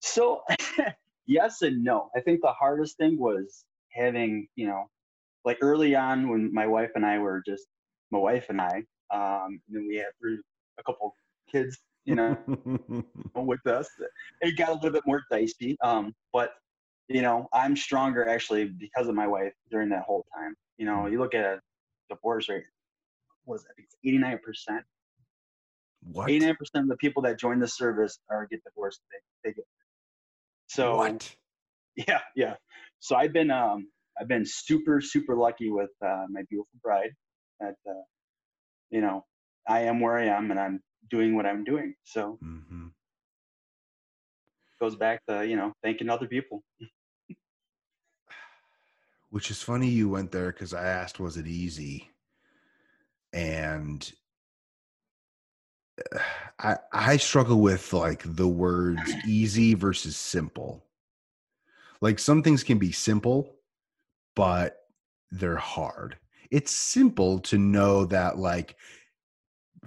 So, 0.00 0.42
yes 1.26 1.62
and 1.62 1.84
no. 1.84 2.10
I 2.16 2.20
think 2.20 2.40
the 2.40 2.52
hardest 2.52 2.96
thing 2.96 3.18
was 3.18 3.64
having, 3.92 4.48
you 4.56 4.66
know, 4.66 4.86
like 5.44 5.58
early 5.60 5.94
on 5.94 6.28
when 6.28 6.52
my 6.52 6.66
wife 6.66 6.90
and 6.94 7.04
I 7.06 7.18
were 7.18 7.42
just 7.46 7.66
my 8.10 8.18
wife 8.18 8.46
and 8.48 8.60
I, 8.60 8.84
um, 9.12 9.60
and 9.68 9.76
then 9.76 9.86
we 9.88 9.96
had 9.96 10.08
three, 10.20 10.38
a 10.80 10.84
couple 10.84 11.14
kids, 11.50 11.78
you 12.04 12.14
know, 12.14 12.36
with 13.36 13.66
us. 13.66 13.88
It 14.40 14.56
got 14.56 14.70
a 14.70 14.74
little 14.74 14.92
bit 14.92 15.04
more 15.06 15.22
dicey. 15.30 15.76
Um, 15.82 16.14
but 16.32 16.52
you 17.08 17.22
know, 17.22 17.48
I'm 17.52 17.76
stronger 17.76 18.28
actually 18.28 18.66
because 18.66 19.08
of 19.08 19.14
my 19.14 19.26
wife 19.26 19.52
during 19.70 19.88
that 19.90 20.02
whole 20.02 20.24
time. 20.36 20.54
You 20.78 20.86
know, 20.86 21.06
you 21.06 21.18
look 21.18 21.34
at 21.34 21.44
a 21.44 21.60
divorce 22.08 22.48
rate, 22.48 22.64
was? 23.46 23.64
It's 23.78 23.96
89 24.04 24.38
percent. 24.44 24.84
what 26.02 26.30
89 26.30 26.56
percent 26.56 26.84
of 26.84 26.88
the 26.88 26.96
people 26.96 27.22
that 27.24 27.38
join 27.38 27.58
the 27.60 27.68
service 27.68 28.18
are 28.30 28.46
get 28.50 28.62
divorced. 28.64 29.00
They, 29.10 29.50
they 29.50 29.54
get. 29.54 29.64
So 30.68 30.96
what 30.96 31.36
yeah 32.08 32.20
yeah 32.36 32.54
so 33.00 33.16
i've 33.16 33.32
been 33.32 33.50
um 33.50 33.88
i've 34.20 34.28
been 34.28 34.44
super 34.46 35.00
super 35.00 35.36
lucky 35.36 35.70
with 35.70 35.90
uh, 36.04 36.26
my 36.30 36.42
beautiful 36.48 36.78
bride 36.82 37.10
that 37.58 37.74
uh, 37.88 38.02
you 38.90 39.00
know 39.00 39.24
i 39.70 39.80
am 39.80 40.00
where 40.00 40.18
i 40.18 40.26
am 40.26 40.50
and 40.50 40.60
i'm 40.60 40.76
doing 41.10 41.34
what 41.34 41.46
i'm 41.46 41.64
doing 41.64 41.94
so 42.04 42.38
hmm 42.40 42.88
goes 44.80 44.96
back 44.96 45.24
to 45.26 45.46
you 45.46 45.56
know 45.56 45.72
thanking 45.82 46.08
other 46.08 46.26
people. 46.26 46.64
Which 49.30 49.50
is 49.50 49.62
funny 49.62 49.88
you 49.88 50.08
went 50.08 50.32
there 50.32 50.50
because 50.50 50.74
I 50.74 50.86
asked, 50.86 51.20
was 51.20 51.36
it 51.36 51.46
easy? 51.46 52.10
And 53.32 54.10
I 56.58 56.76
I 56.92 57.16
struggle 57.18 57.60
with 57.60 57.92
like 57.92 58.22
the 58.24 58.48
words 58.48 59.14
easy 59.28 59.74
versus 59.74 60.16
simple. 60.16 60.86
Like 62.00 62.18
some 62.18 62.42
things 62.42 62.64
can 62.64 62.78
be 62.78 62.92
simple, 62.92 63.56
but 64.34 64.78
they're 65.30 65.56
hard. 65.56 66.16
It's 66.50 66.72
simple 66.72 67.38
to 67.40 67.58
know 67.58 68.06
that 68.06 68.38
like 68.38 68.76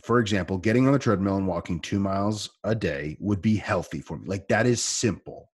for 0.01 0.19
example, 0.19 0.57
getting 0.57 0.87
on 0.87 0.93
the 0.93 0.99
treadmill 0.99 1.37
and 1.37 1.47
walking 1.47 1.79
2 1.79 1.99
miles 1.99 2.49
a 2.63 2.73
day 2.73 3.17
would 3.19 3.41
be 3.41 3.55
healthy 3.55 4.01
for 4.01 4.17
me. 4.17 4.27
Like 4.27 4.47
that 4.47 4.65
is 4.65 4.83
simple. 4.83 5.49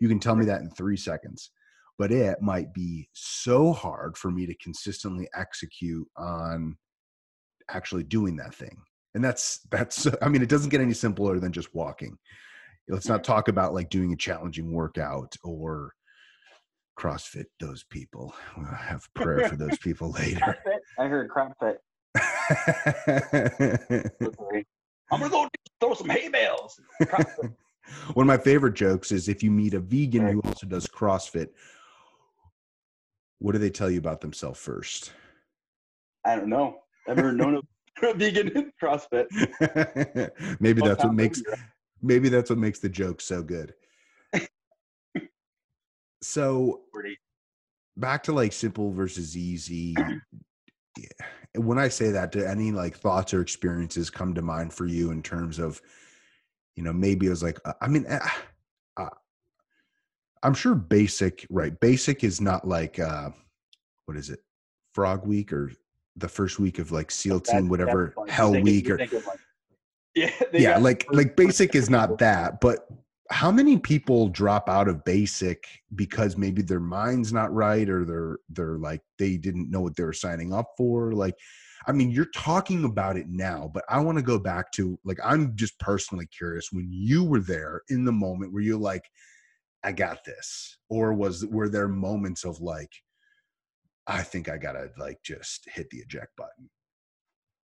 You 0.00 0.08
can 0.08 0.18
tell 0.18 0.36
me 0.36 0.44
that 0.46 0.60
in 0.60 0.70
3 0.70 0.96
seconds. 0.96 1.50
But 1.98 2.12
it 2.12 2.42
might 2.42 2.74
be 2.74 3.08
so 3.12 3.72
hard 3.72 4.18
for 4.18 4.30
me 4.30 4.44
to 4.46 4.54
consistently 4.56 5.28
execute 5.34 6.06
on 6.16 6.76
actually 7.70 8.02
doing 8.02 8.36
that 8.36 8.54
thing. 8.54 8.76
And 9.14 9.24
that's 9.24 9.60
that's 9.70 10.06
i 10.22 10.28
mean 10.28 10.42
it 10.42 10.48
doesn't 10.48 10.70
get 10.70 10.80
any 10.80 10.92
simpler 10.92 11.38
than 11.38 11.52
just 11.52 11.74
walking. 11.74 12.18
Let's 12.88 13.08
not 13.08 13.24
talk 13.24 13.48
about 13.48 13.74
like 13.74 13.90
doing 13.90 14.12
a 14.12 14.16
challenging 14.16 14.72
workout 14.72 15.34
or 15.42 15.92
crossfit 16.98 17.46
those 17.60 17.84
people. 17.84 18.34
We'll 18.56 18.66
have 18.66 19.08
prayer 19.14 19.48
for 19.48 19.56
those 19.56 19.78
people 19.82 20.12
later. 20.12 20.56
I 20.98 21.06
heard 21.06 21.30
crossfit 21.30 21.76
i'm 25.10 25.20
gonna 25.20 25.28
go 25.30 25.48
throw 25.80 25.94
some 25.94 26.08
hay 26.08 26.28
bales. 26.28 26.80
One 28.14 28.24
of 28.24 28.26
my 28.26 28.38
favorite 28.38 28.74
jokes 28.74 29.12
is 29.12 29.28
if 29.28 29.44
you 29.44 29.50
meet 29.52 29.74
a 29.74 29.78
vegan 29.78 30.26
who 30.26 30.40
also 30.40 30.66
does 30.66 30.86
crossfit 30.86 31.50
what 33.38 33.52
do 33.52 33.58
they 33.58 33.70
tell 33.70 33.90
you 33.90 33.98
about 33.98 34.20
themselves 34.20 34.58
first? 34.58 35.12
I 36.24 36.36
don't 36.36 36.48
know. 36.48 36.78
I've 37.08 37.16
never 37.16 37.32
known 37.32 37.60
a 38.02 38.14
vegan 38.14 38.72
CrossFit. 38.82 39.26
maybe 40.60 40.80
that's 40.80 41.04
what 41.04 41.14
makes 41.14 41.42
maybe 42.02 42.28
that's 42.28 42.50
what 42.50 42.58
makes 42.58 42.78
the 42.78 42.88
joke 42.88 43.20
so 43.20 43.42
good. 43.42 43.74
so 46.22 46.82
back 47.96 48.22
to 48.24 48.32
like 48.32 48.52
simple 48.52 48.90
versus 48.90 49.36
easy. 49.36 49.94
When 51.56 51.78
I 51.78 51.88
say 51.88 52.10
that, 52.10 52.32
do 52.32 52.44
any 52.44 52.72
like 52.72 52.96
thoughts 52.96 53.32
or 53.34 53.40
experiences 53.40 54.10
come 54.10 54.34
to 54.34 54.42
mind 54.42 54.72
for 54.72 54.86
you 54.86 55.10
in 55.10 55.22
terms 55.22 55.58
of, 55.58 55.80
you 56.74 56.82
know, 56.82 56.92
maybe 56.92 57.26
it 57.26 57.30
was 57.30 57.42
like, 57.42 57.58
uh, 57.64 57.72
I 57.80 57.88
mean, 57.88 58.06
uh, 58.06 58.18
uh, 58.96 59.08
I'm 60.42 60.54
sure 60.54 60.74
basic, 60.74 61.46
right? 61.50 61.78
Basic 61.80 62.24
is 62.24 62.40
not 62.40 62.66
like, 62.66 62.98
uh, 62.98 63.30
what 64.04 64.16
is 64.16 64.30
it? 64.30 64.40
Frog 64.92 65.26
week 65.26 65.52
or 65.52 65.72
the 66.16 66.28
first 66.28 66.58
week 66.58 66.78
of 66.78 66.92
like 66.92 67.10
SEAL 67.10 67.40
team, 67.40 67.68
whatever 67.68 68.14
Hell 68.28 68.52
Week 68.60 68.88
or 68.88 68.98
like, 68.98 69.12
yeah, 70.14 70.30
yeah, 70.52 70.78
like 70.78 71.06
like 71.12 71.36
basic 71.36 71.74
is 71.74 71.90
not 71.90 72.18
that, 72.18 72.60
but 72.60 72.88
how 73.30 73.50
many 73.50 73.78
people 73.78 74.28
drop 74.28 74.68
out 74.68 74.88
of 74.88 75.04
basic 75.04 75.66
because 75.94 76.36
maybe 76.36 76.62
their 76.62 76.80
mind's 76.80 77.32
not 77.32 77.52
right 77.52 77.88
or 77.88 78.04
they're 78.04 78.38
they're 78.50 78.78
like 78.78 79.00
they 79.18 79.36
didn't 79.36 79.70
know 79.70 79.80
what 79.80 79.96
they 79.96 80.04
were 80.04 80.12
signing 80.12 80.52
up 80.52 80.70
for 80.76 81.12
like 81.12 81.34
i 81.86 81.92
mean 81.92 82.10
you're 82.10 82.30
talking 82.34 82.84
about 82.84 83.16
it 83.16 83.28
now 83.28 83.70
but 83.74 83.84
i 83.88 83.98
want 83.98 84.16
to 84.16 84.22
go 84.22 84.38
back 84.38 84.70
to 84.72 84.98
like 85.04 85.18
i'm 85.24 85.54
just 85.56 85.78
personally 85.80 86.26
curious 86.26 86.68
when 86.72 86.88
you 86.90 87.24
were 87.24 87.40
there 87.40 87.82
in 87.88 88.04
the 88.04 88.12
moment 88.12 88.52
where 88.52 88.62
you're 88.62 88.78
like 88.78 89.04
i 89.82 89.90
got 89.90 90.24
this 90.24 90.78
or 90.88 91.12
was 91.12 91.44
were 91.46 91.68
there 91.68 91.88
moments 91.88 92.44
of 92.44 92.60
like 92.60 92.90
I 94.06 94.22
think 94.22 94.48
I 94.48 94.56
gotta 94.56 94.90
like 94.98 95.22
just 95.22 95.68
hit 95.72 95.90
the 95.90 95.98
eject 95.98 96.36
button. 96.36 96.70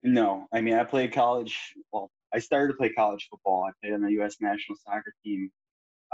No, 0.03 0.47
I 0.53 0.61
mean 0.61 0.75
I 0.75 0.85
played 0.85 1.13
college. 1.13 1.75
Well, 1.93 2.11
I 2.35 2.39
started 2.39 2.73
to 2.73 2.77
play 2.77 2.91
college 2.91 3.27
football. 3.31 3.65
I 3.65 3.73
played 3.83 3.95
on 3.95 4.03
the 4.03 4.13
U.S. 4.13 4.37
national 4.41 4.79
soccer 4.85 5.13
team 5.25 5.51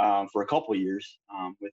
um, 0.01 0.29
for 0.33 0.43
a 0.43 0.47
couple 0.47 0.75
years. 0.75 1.19
Um, 1.33 1.57
with 1.61 1.73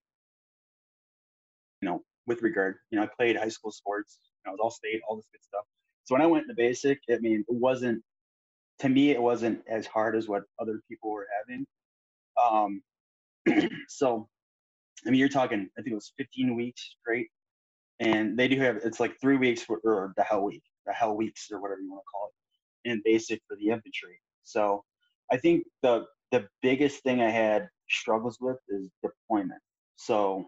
you 1.82 1.90
know, 1.90 2.02
with 2.28 2.42
regard, 2.42 2.76
you 2.90 2.98
know, 2.98 3.04
I 3.04 3.10
played 3.18 3.36
high 3.36 3.50
school 3.50 3.72
sports. 3.72 4.20
You 4.24 4.50
know, 4.50 4.52
I 4.52 4.54
was 4.54 4.60
all 4.62 4.72
state, 4.72 5.02
all 5.08 5.16
this 5.16 5.28
good 5.32 5.44
stuff. 5.44 5.64
So 6.06 6.16
when 6.16 6.22
I 6.22 6.28
went 6.28 6.48
to 6.48 6.54
basic, 6.56 7.00
I 7.10 7.18
mean, 7.20 7.44
it 7.48 7.56
wasn't 7.56 8.02
to 8.80 8.90
me. 8.90 9.12
It 9.12 9.22
wasn't 9.22 9.62
as 9.70 9.86
hard 9.86 10.16
as 10.16 10.28
what 10.28 10.44
other 10.60 10.82
people 10.90 11.12
were 11.12 11.28
having. 11.48 11.66
Um, 12.42 12.82
so, 13.88 14.28
I 15.06 15.10
mean, 15.10 15.20
you're 15.20 15.30
talking. 15.30 15.70
I 15.78 15.82
think 15.82 15.92
it 15.92 15.96
was 15.96 16.14
15 16.18 16.56
weeks 16.56 16.96
straight 17.02 17.30
and 18.00 18.38
they 18.38 18.48
do 18.48 18.60
have 18.60 18.78
it's 18.78 19.00
like 19.00 19.20
three 19.22 19.38
weeks 19.38 19.62
for, 19.64 19.80
or 19.84 20.14
the 20.18 20.24
hell 20.24 20.44
week, 20.44 20.64
the 20.86 20.94
hell 20.94 21.16
weeks 21.16 21.48
or 21.52 21.62
whatever 21.62 21.82
you 21.82 21.92
want 21.92 22.04
to 22.04 22.12
call 22.12 22.30
it, 22.30 22.92
in 22.92 23.02
basic 23.06 23.42
for 23.48 23.56
the 23.58 23.70
infantry. 23.70 24.20
So 24.44 24.84
I 25.32 25.38
think 25.38 25.64
the 25.82 26.06
the 26.32 26.48
biggest 26.62 27.04
thing 27.04 27.22
I 27.22 27.30
had 27.30 27.70
struggles 27.90 28.38
with 28.42 28.58
is 28.68 28.90
deployment. 29.04 29.62
So, 29.98 30.48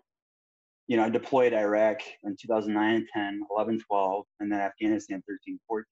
you 0.88 0.98
know, 0.98 1.04
I 1.04 1.10
deployed 1.10 1.54
Iraq 1.54 2.00
in 2.24 2.36
2009, 2.42 3.08
10, 3.14 3.42
11, 3.52 3.82
12, 3.88 4.26
and 4.40 4.52
then 4.52 4.60
Afghanistan 4.60 5.24
13, 5.28 5.60
14. 5.68 5.86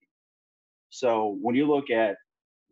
So 0.90 1.38
when 1.42 1.56
you 1.56 1.68
look 1.68 1.92
at 1.92 2.18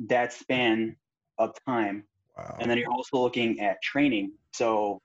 that 0.08 0.34
span 0.34 0.96
of 1.38 1.56
time, 1.68 2.04
wow. 2.38 2.58
and 2.60 2.70
then 2.70 2.78
you're 2.78 2.92
also 2.92 3.18
looking 3.18 3.60
at 3.60 3.82
training. 3.84 4.32
So 4.54 5.00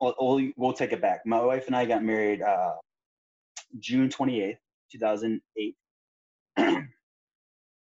we'll, 0.00 0.50
we'll, 0.56 0.72
take 0.72 0.92
it 0.92 1.00
back. 1.00 1.20
My 1.24 1.40
wife 1.40 1.66
and 1.68 1.76
I 1.76 1.84
got 1.84 2.02
married 2.02 2.42
uh, 2.42 2.74
June 3.78 4.08
28th, 4.08 4.56
2008. 4.92 5.76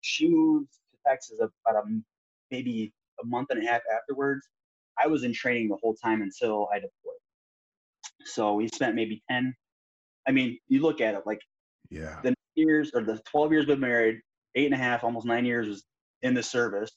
she 0.01 0.29
moved 0.29 0.69
Texas 1.05 1.39
about 1.39 1.83
a, 1.83 2.01
maybe 2.49 2.93
a 3.21 3.25
month 3.25 3.47
and 3.49 3.63
a 3.63 3.67
half 3.67 3.81
afterwards. 3.93 4.47
I 5.01 5.07
was 5.07 5.23
in 5.23 5.33
training 5.33 5.69
the 5.69 5.77
whole 5.81 5.95
time 5.95 6.21
until 6.21 6.67
I 6.71 6.75
deployed. 6.75 7.15
So 8.25 8.53
we 8.53 8.67
spent 8.67 8.95
maybe 8.95 9.23
10. 9.29 9.53
I 10.27 10.31
mean, 10.31 10.59
you 10.67 10.81
look 10.81 11.01
at 11.01 11.15
it 11.15 11.21
like 11.25 11.41
yeah, 11.89 12.19
the 12.23 12.33
years 12.55 12.91
or 12.93 13.03
the 13.03 13.19
12 13.29 13.51
years 13.51 13.61
we've 13.61 13.75
been 13.75 13.79
married, 13.79 14.19
eight 14.55 14.65
and 14.65 14.73
a 14.73 14.77
half, 14.77 15.03
almost 15.03 15.25
nine 15.25 15.45
years 15.45 15.67
was 15.67 15.83
in 16.21 16.33
the 16.33 16.43
service. 16.43 16.91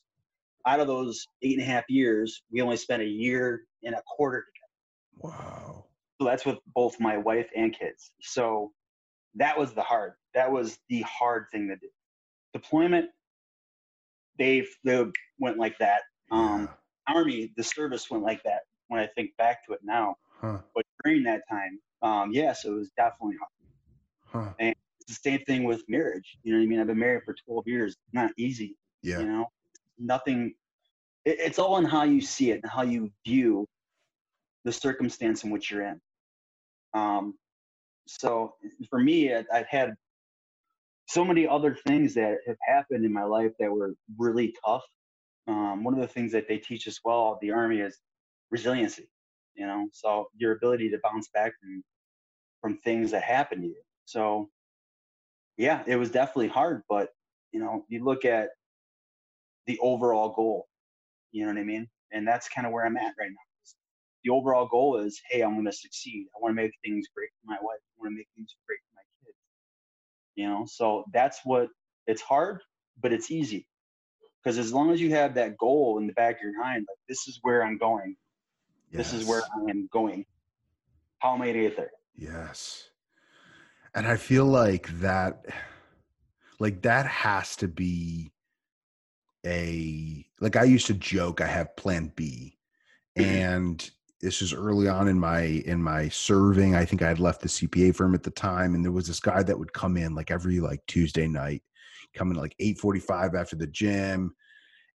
Out 0.67 0.81
of 0.81 0.87
those 0.87 1.27
eight 1.43 1.59
and 1.59 1.63
a 1.63 1.71
half 1.71 1.85
years, 1.89 2.43
we 2.51 2.61
only 2.61 2.77
spent 2.77 3.03
a 3.03 3.07
year 3.07 3.63
and 3.83 3.95
a 3.95 4.03
quarter 4.17 4.45
together. 4.45 5.35
Wow. 5.37 5.85
So 6.21 6.27
that's 6.27 6.47
with 6.47 6.59
both 6.75 6.99
my 7.01 7.17
wife 7.17 7.49
and 7.57 7.77
kids. 7.77 8.13
So 8.21 8.73
that 9.35 9.59
was 9.59 9.75
the 9.75 9.83
hard. 9.83 10.13
That 10.35 10.51
was 10.51 10.79
the 10.89 11.03
hard 11.03 11.47
thing 11.53 11.69
to 11.69 11.77
do. 11.77 11.89
Deployment, 12.53 13.11
they 14.39 14.67
they 14.85 15.05
went 15.39 15.59
like 15.59 15.79
that. 15.79 16.03
Um, 16.31 16.69
yeah. 17.09 17.15
Army, 17.15 17.53
the 17.57 17.63
service 17.63 18.11
went 18.11 18.23
like 18.23 18.43
that. 18.45 18.61
When 18.89 19.01
I 19.01 19.09
think 19.15 19.37
back 19.39 19.65
to 19.67 19.73
it 19.73 19.81
now, 19.83 20.17
huh. 20.41 20.59
but 20.75 20.85
during 21.03 21.23
that 21.25 21.43
time, 21.49 21.81
um, 22.03 22.33
yes, 22.33 22.65
it 22.65 22.71
was 22.71 22.91
definitely 22.97 23.37
hard. 23.39 24.47
Huh. 24.47 24.55
And 24.59 24.75
it's 25.01 25.19
the 25.19 25.31
same 25.31 25.41
thing 25.41 25.65
with 25.65 25.83
marriage. 25.89 26.39
You 26.43 26.53
know 26.53 26.59
what 26.59 26.65
I 26.65 26.67
mean? 26.67 26.81
I've 26.81 26.87
been 26.87 26.99
married 26.99 27.23
for 27.25 27.35
12 27.47 27.67
years. 27.67 27.97
Not 28.13 28.33
easy. 28.37 28.77
Yeah. 29.03 29.21
You 29.21 29.27
know, 29.27 29.47
nothing. 29.99 30.55
It, 31.25 31.37
it's 31.41 31.59
all 31.59 31.75
on 31.75 31.85
how 31.85 32.05
you 32.05 32.21
see 32.21 32.51
it 32.51 32.61
and 32.63 32.71
how 32.71 32.83
you 32.83 33.11
view 33.25 33.67
the 34.65 34.73
circumstance 34.73 35.45
in 35.45 35.51
which 35.51 35.71
you're 35.71 35.85
in. 35.85 36.01
Um, 36.95 37.35
so 38.07 38.55
for 38.89 38.99
me, 38.99 39.35
I, 39.35 39.45
I've 39.53 39.67
had 39.67 39.95
so 41.15 41.25
many 41.25 41.47
other 41.47 41.77
things 41.87 42.15
that 42.15 42.39
have 42.47 42.57
happened 42.67 43.05
in 43.05 43.13
my 43.13 43.25
life 43.25 43.53
that 43.61 43.71
were 43.71 43.95
really 44.19 44.55
tough. 44.67 44.85
Um, 45.47 45.85
one 45.85 45.95
of 45.95 46.01
the 46.01 46.09
things 46.09 46.33
that 46.33 46.49
they 46.49 46.59
teach 46.59 46.89
as 46.89 46.99
well, 47.05 47.39
the 47.41 47.53
army, 47.53 47.81
is 47.81 47.99
resiliency. 48.51 49.09
You 49.55 49.67
know, 49.67 49.89
so 49.93 50.29
your 50.37 50.53
ability 50.57 50.91
to 50.91 50.99
bounce 51.05 51.29
back 51.33 51.53
from 51.61 51.85
from 52.61 52.79
things 52.79 53.13
that 53.13 53.23
happen 53.23 53.61
to 53.63 53.69
you. 53.69 53.83
So, 54.07 54.51
yeah, 55.57 55.85
it 55.87 55.97
was 55.97 56.11
definitely 56.11 56.49
hard, 56.49 56.83
but 56.89 57.11
you 57.53 57.61
know, 57.61 57.85
you 57.89 58.05
look 58.05 58.25
at 58.25 58.49
the 59.67 59.79
overall 59.81 60.35
goal. 60.35 60.67
You 61.33 61.47
know 61.47 61.53
what 61.53 61.61
I 61.61 61.65
mean? 61.65 61.89
And 62.13 62.27
that's 62.27 62.49
kind 62.49 62.67
of 62.67 62.73
where 62.73 62.85
I'm 62.85 62.97
at 62.97 63.15
right 63.21 63.31
now 63.31 63.37
the 64.25 64.31
overall 64.31 64.67
goal 64.67 64.99
is, 64.99 65.21
hey, 65.31 65.43
I'm 65.43 65.53
going 65.53 65.67
to 65.67 65.73
succeed. 65.73 66.27
I 66.35 66.41
want 66.41 66.57
to 66.57 66.63
make 66.63 66.73
things 66.85 67.07
great 67.15 67.31
for 67.41 67.53
my 67.53 67.59
wife. 67.61 67.79
I 67.81 67.95
want 68.01 68.13
to 68.13 68.17
make 68.17 68.29
things 68.35 68.57
great 68.67 68.81
for. 68.91 68.94
You 70.37 70.49
know, 70.49 70.67
so 70.67 71.05
that's 71.13 71.41
what 71.45 71.69
it's 72.07 72.23
hard, 72.23 72.61
but 73.01 73.13
it's 73.13 73.31
easy. 73.31 73.67
Because 74.43 74.59
as 74.59 74.73
long 74.73 74.91
as 74.91 75.01
you 75.01 75.11
have 75.11 75.35
that 75.35 75.57
goal 75.57 75.99
in 75.99 76.07
the 76.07 76.13
back 76.13 76.37
of 76.37 76.43
your 76.43 76.59
mind, 76.59 76.87
like 76.89 76.99
this 77.09 77.27
is 77.29 77.39
where 77.43 77.65
I'm 77.65 77.79
going. 77.79 78.17
Yes. 78.91 79.11
This 79.11 79.23
is 79.23 79.29
where 79.29 79.43
I 79.43 79.71
am 79.71 79.89
going. 79.91 80.27
How 81.19 81.35
am 81.35 81.43
I 81.43 81.53
to 81.53 81.61
get 81.61 81.77
there? 81.77 81.91
Yes. 82.15 82.91
And 83.95 84.07
I 84.07 84.17
feel 84.17 84.45
like 84.45 84.89
that, 85.01 85.47
like 86.59 86.83
that 86.83 87.07
has 87.07 87.57
to 87.57 87.69
be 87.69 88.33
a, 89.47 90.27
like 90.41 90.57
I 90.57 90.65
used 90.65 90.89
to 90.89 90.95
joke, 90.95 91.41
I 91.41 91.47
have 91.47 91.77
plan 91.77 92.13
B 92.15 92.59
mm-hmm. 93.17 93.31
and 93.31 93.91
this 94.25 94.41
is 94.41 94.55
early 94.55 94.89
on 94.89 95.07
in 95.07 95.21
my 95.21 95.43
in 95.43 95.83
my 95.83 96.09
serving. 96.09 96.75
I 96.75 96.87
think 96.87 97.03
I 97.03 97.09
had 97.09 97.21
left 97.21 97.43
the 97.43 97.49
CPA 97.49 97.95
firm 97.95 98.15
at 98.15 98.23
the 98.23 98.31
time, 98.31 98.75
and 98.75 98.83
there 98.83 98.91
was 98.91 99.07
this 99.07 99.21
guy 99.21 99.43
that 99.43 99.59
would 99.59 99.73
come 99.75 99.99
in 99.99 100.15
like 100.15 100.31
every 100.31 100.61
like 100.61 100.81
Tuesday 100.87 101.29
night, 101.29 101.63
coming 102.15 102.39
like 102.39 102.55
eight 102.59 102.79
forty 102.79 103.01
five 103.01 103.35
after 103.35 103.55
the 103.55 103.67
gym. 103.67 104.35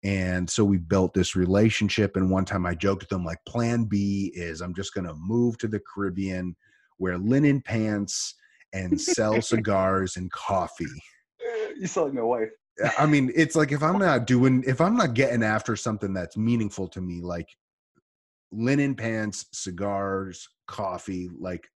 And 0.05 0.49
so 0.49 0.65
we 0.65 0.79
built 0.79 1.13
this 1.13 1.35
relationship. 1.35 2.15
And 2.15 2.31
one 2.31 2.45
time 2.45 2.65
I 2.65 2.77
joked 2.77 3.03
with 3.03 3.13
him, 3.13 3.25
like, 3.25 3.45
plan 3.45 3.85
B 3.85 4.31
is 4.37 4.61
I'm 4.61 4.75
just 4.75 4.95
going 4.95 5.07
to 5.07 5.15
move 5.15 5.59
to 5.59 5.67
the 5.67 5.81
Caribbean, 5.81 6.55
wear 6.99 7.19
linen 7.19 7.61
pants, 7.61 8.35
and 8.73 9.01
sell 9.01 9.43
cigars 9.43 10.17
and 10.17 10.31
coffee. 10.31 10.85
You 11.77 11.89
sound 11.89 12.09
like 12.09 12.15
my 12.15 12.23
wife. 12.23 12.51
I 12.99 13.07
mean, 13.07 13.33
it's 13.35 13.57
like 13.57 13.73
if 13.73 13.83
I'm 13.83 13.99
not 13.99 14.27
doing, 14.27 14.63
if 14.67 14.81
I'm 14.81 14.97
not 14.97 15.15
getting 15.15 15.43
after 15.43 15.75
something 15.75 16.13
that's 16.13 16.37
meaningful 16.37 16.87
to 16.89 17.01
me, 17.01 17.21
like 17.23 17.49
linen 18.57 18.95
pants, 18.95 19.47
cigars, 19.53 20.49
coffee, 20.67 21.29
like, 21.39 21.69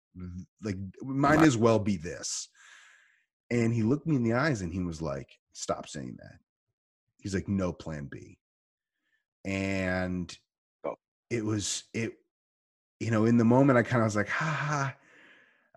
like 0.64 0.78
might 1.02 1.42
as 1.42 1.58
well 1.58 1.80
be 1.80 1.98
this. 1.98 2.50
And 3.52 3.74
he 3.74 3.84
looked 3.84 4.08
me 4.08 4.16
in 4.16 4.24
the 4.24 4.34
eyes 4.34 4.62
and 4.62 4.74
he 4.74 4.80
was 4.80 5.02
like, 5.02 5.40
"Stop 5.54 5.88
saying 5.88 6.18
that." 6.20 6.40
He's 7.22 7.34
like, 7.34 7.48
"No 7.48 7.74
plan 7.74 8.06
B." 8.06 8.38
And 9.46 10.36
Oh. 10.86 10.96
it 11.30 11.44
was 11.46 11.84
it, 11.94 12.14
you 13.00 13.12
know, 13.12 13.26
in 13.26 13.38
the 13.38 13.46
moment 13.46 13.78
I 13.78 13.84
kind 13.84 14.02
of 14.02 14.08
was 14.08 14.16
like, 14.16 14.30
"Ha 14.30 14.96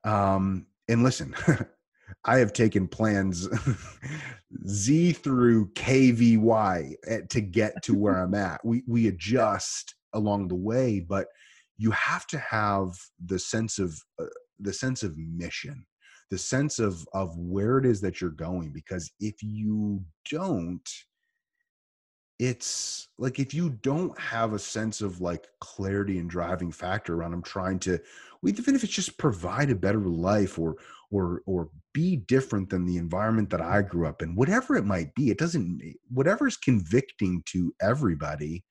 ha." 0.04 0.34
Um, 0.34 0.66
and 0.88 1.02
listen, 1.02 1.34
I 2.24 2.38
have 2.38 2.52
taken 2.52 2.88
plans 2.88 3.48
Z 4.66 5.12
through 5.12 5.70
KVY 5.72 6.94
eh, 7.06 7.20
to 7.30 7.40
get 7.40 7.82
to 7.84 7.94
where 7.94 8.16
I'm 8.22 8.34
at. 8.34 8.64
We 8.64 8.82
we 8.86 9.08
adjust 9.08 9.94
along 10.14 10.48
the 10.48 10.54
way, 10.54 11.00
but 11.00 11.26
you 11.78 11.90
have 11.92 12.26
to 12.28 12.38
have 12.38 12.90
the 13.24 13.38
sense 13.38 13.78
of 13.78 13.98
uh, 14.20 14.26
the 14.60 14.72
sense 14.72 15.02
of 15.02 15.16
mission, 15.16 15.84
the 16.30 16.38
sense 16.38 16.78
of 16.78 17.06
of 17.12 17.36
where 17.38 17.78
it 17.78 17.86
is 17.86 18.00
that 18.00 18.20
you're 18.20 18.30
going. 18.30 18.72
Because 18.72 19.10
if 19.20 19.42
you 19.42 20.04
don't, 20.30 20.88
it's 22.42 23.08
like 23.18 23.38
if 23.38 23.54
you 23.54 23.70
don't 23.82 24.18
have 24.18 24.52
a 24.52 24.58
sense 24.58 25.00
of 25.00 25.20
like 25.20 25.46
clarity 25.60 26.18
and 26.18 26.28
driving 26.28 26.72
factor 26.72 27.14
around 27.14 27.32
i'm 27.32 27.42
trying 27.42 27.78
to 27.78 28.00
even 28.44 28.74
if 28.74 28.82
it's 28.82 28.92
just 28.92 29.16
provide 29.16 29.70
a 29.70 29.76
better 29.76 30.00
life 30.00 30.58
or 30.58 30.74
or 31.12 31.42
or 31.46 31.68
be 31.92 32.16
different 32.16 32.68
than 32.68 32.84
the 32.84 32.96
environment 32.96 33.48
that 33.48 33.60
i 33.60 33.80
grew 33.80 34.08
up 34.08 34.22
in 34.22 34.34
whatever 34.34 34.74
it 34.74 34.84
might 34.84 35.14
be 35.14 35.30
it 35.30 35.38
doesn't 35.38 35.80
whatever's 36.12 36.56
convicting 36.56 37.42
to 37.46 37.72
everybody 37.80 38.64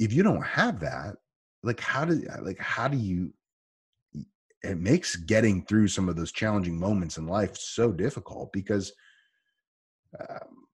if 0.00 0.12
you 0.12 0.24
don't 0.24 0.42
have 0.42 0.80
that 0.80 1.14
like 1.62 1.78
how 1.78 2.04
do 2.04 2.26
like 2.42 2.58
how 2.58 2.88
do 2.88 2.96
you 2.96 3.32
it 4.62 4.78
makes 4.78 5.16
getting 5.16 5.64
through 5.64 5.88
some 5.88 6.08
of 6.08 6.16
those 6.16 6.32
challenging 6.32 6.78
moments 6.78 7.18
in 7.18 7.26
life 7.26 7.56
so 7.56 7.92
difficult 7.92 8.52
because 8.52 8.92
um, 10.18 10.66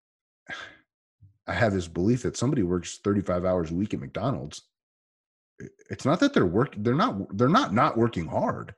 I 1.45 1.53
have 1.53 1.73
this 1.73 1.87
belief 1.87 2.23
that 2.23 2.35
somebody 2.35 2.63
works 2.63 2.99
35 3.03 3.45
hours 3.45 3.71
a 3.71 3.75
week 3.75 3.93
at 3.93 4.01
McDonald's. 4.01 4.63
It's 5.89 6.05
not 6.05 6.19
that 6.19 6.33
they're 6.33 6.45
work 6.45 6.73
they're 6.77 6.95
not 6.95 7.37
they're 7.37 7.49
not 7.49 7.73
not 7.73 7.97
working 7.97 8.27
hard. 8.27 8.75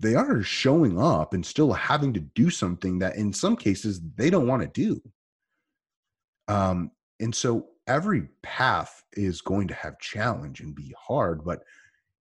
They 0.00 0.14
are 0.14 0.42
showing 0.42 1.00
up 1.00 1.32
and 1.34 1.46
still 1.46 1.72
having 1.72 2.12
to 2.14 2.20
do 2.20 2.50
something 2.50 2.98
that 2.98 3.16
in 3.16 3.32
some 3.32 3.56
cases 3.56 4.00
they 4.16 4.30
don't 4.30 4.48
want 4.48 4.62
to 4.62 4.68
do. 4.68 5.00
Um 6.48 6.90
and 7.20 7.34
so 7.34 7.68
every 7.86 8.28
path 8.42 9.02
is 9.12 9.40
going 9.40 9.68
to 9.68 9.74
have 9.74 9.98
challenge 9.98 10.60
and 10.60 10.74
be 10.74 10.94
hard, 10.98 11.44
but 11.44 11.62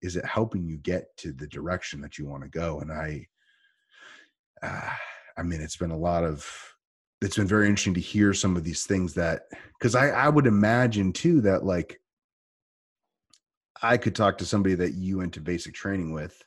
is 0.02 0.16
it 0.16 0.26
helping 0.26 0.66
you 0.66 0.78
get 0.78 1.16
to 1.18 1.32
the 1.32 1.48
direction 1.48 2.02
that 2.02 2.18
you 2.18 2.26
want 2.26 2.44
to 2.44 2.50
go? 2.50 2.80
And 2.80 2.92
I 2.92 3.28
uh, 4.64 4.90
I 5.38 5.44
mean 5.44 5.62
it's 5.62 5.78
been 5.78 5.92
a 5.92 5.98
lot 5.98 6.24
of 6.24 6.46
it's 7.22 7.38
been 7.38 7.48
very 7.48 7.68
interesting 7.68 7.94
to 7.94 8.00
hear 8.00 8.34
some 8.34 8.58
of 8.58 8.64
these 8.64 8.86
things 8.86 9.14
that 9.14 9.44
because 9.78 9.96
I, 9.96 10.10
I 10.10 10.30
would 10.30 10.48
imagine 10.48 11.14
too 11.14 11.42
that 11.42 11.64
like 11.64 12.00
I 13.82 13.98
could 13.98 14.16
talk 14.16 14.40
to 14.40 14.46
somebody 14.46 14.76
that 14.76 14.94
you 14.94 15.20
went 15.20 15.34
to 15.34 15.42
basic 15.42 15.74
training 15.74 16.14
with 16.14 16.40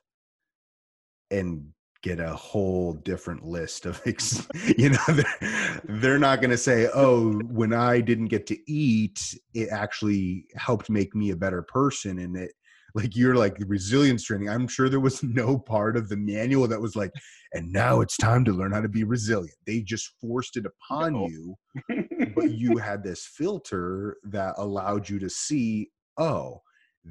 and 1.30 1.73
get 2.04 2.20
a 2.20 2.34
whole 2.34 2.92
different 2.92 3.42
list 3.46 3.86
of 3.86 3.98
ex- 4.06 4.46
you 4.76 4.90
know 4.90 4.98
they're, 5.08 5.80
they're 5.84 6.18
not 6.18 6.42
going 6.42 6.50
to 6.50 6.58
say 6.58 6.86
oh 6.94 7.32
when 7.48 7.72
i 7.72 7.98
didn't 7.98 8.26
get 8.26 8.46
to 8.46 8.58
eat 8.70 9.34
it 9.54 9.70
actually 9.70 10.44
helped 10.54 10.90
make 10.90 11.14
me 11.14 11.30
a 11.30 11.36
better 11.36 11.62
person 11.62 12.18
and 12.18 12.36
it 12.36 12.52
like 12.94 13.16
you're 13.16 13.34
like 13.34 13.56
resilience 13.66 14.22
training. 14.22 14.48
I'm 14.48 14.68
sure 14.68 14.88
there 14.88 15.00
was 15.00 15.20
no 15.24 15.58
part 15.58 15.96
of 15.96 16.08
the 16.08 16.16
manual 16.16 16.68
that 16.68 16.80
was 16.80 16.94
like 16.94 17.10
and 17.52 17.72
now 17.72 18.00
it's 18.00 18.16
time 18.16 18.44
to 18.44 18.52
learn 18.52 18.70
how 18.70 18.82
to 18.82 18.88
be 18.88 19.02
resilient. 19.02 19.56
They 19.66 19.80
just 19.80 20.12
forced 20.20 20.56
it 20.56 20.64
upon 20.66 21.14
No. 21.14 21.26
you 21.26 21.56
but 22.36 22.52
you 22.52 22.76
had 22.76 23.02
this 23.02 23.26
filter 23.26 24.18
that 24.24 24.54
allowed 24.58 25.08
you 25.08 25.18
to 25.18 25.28
see 25.30 25.88
oh 26.18 26.60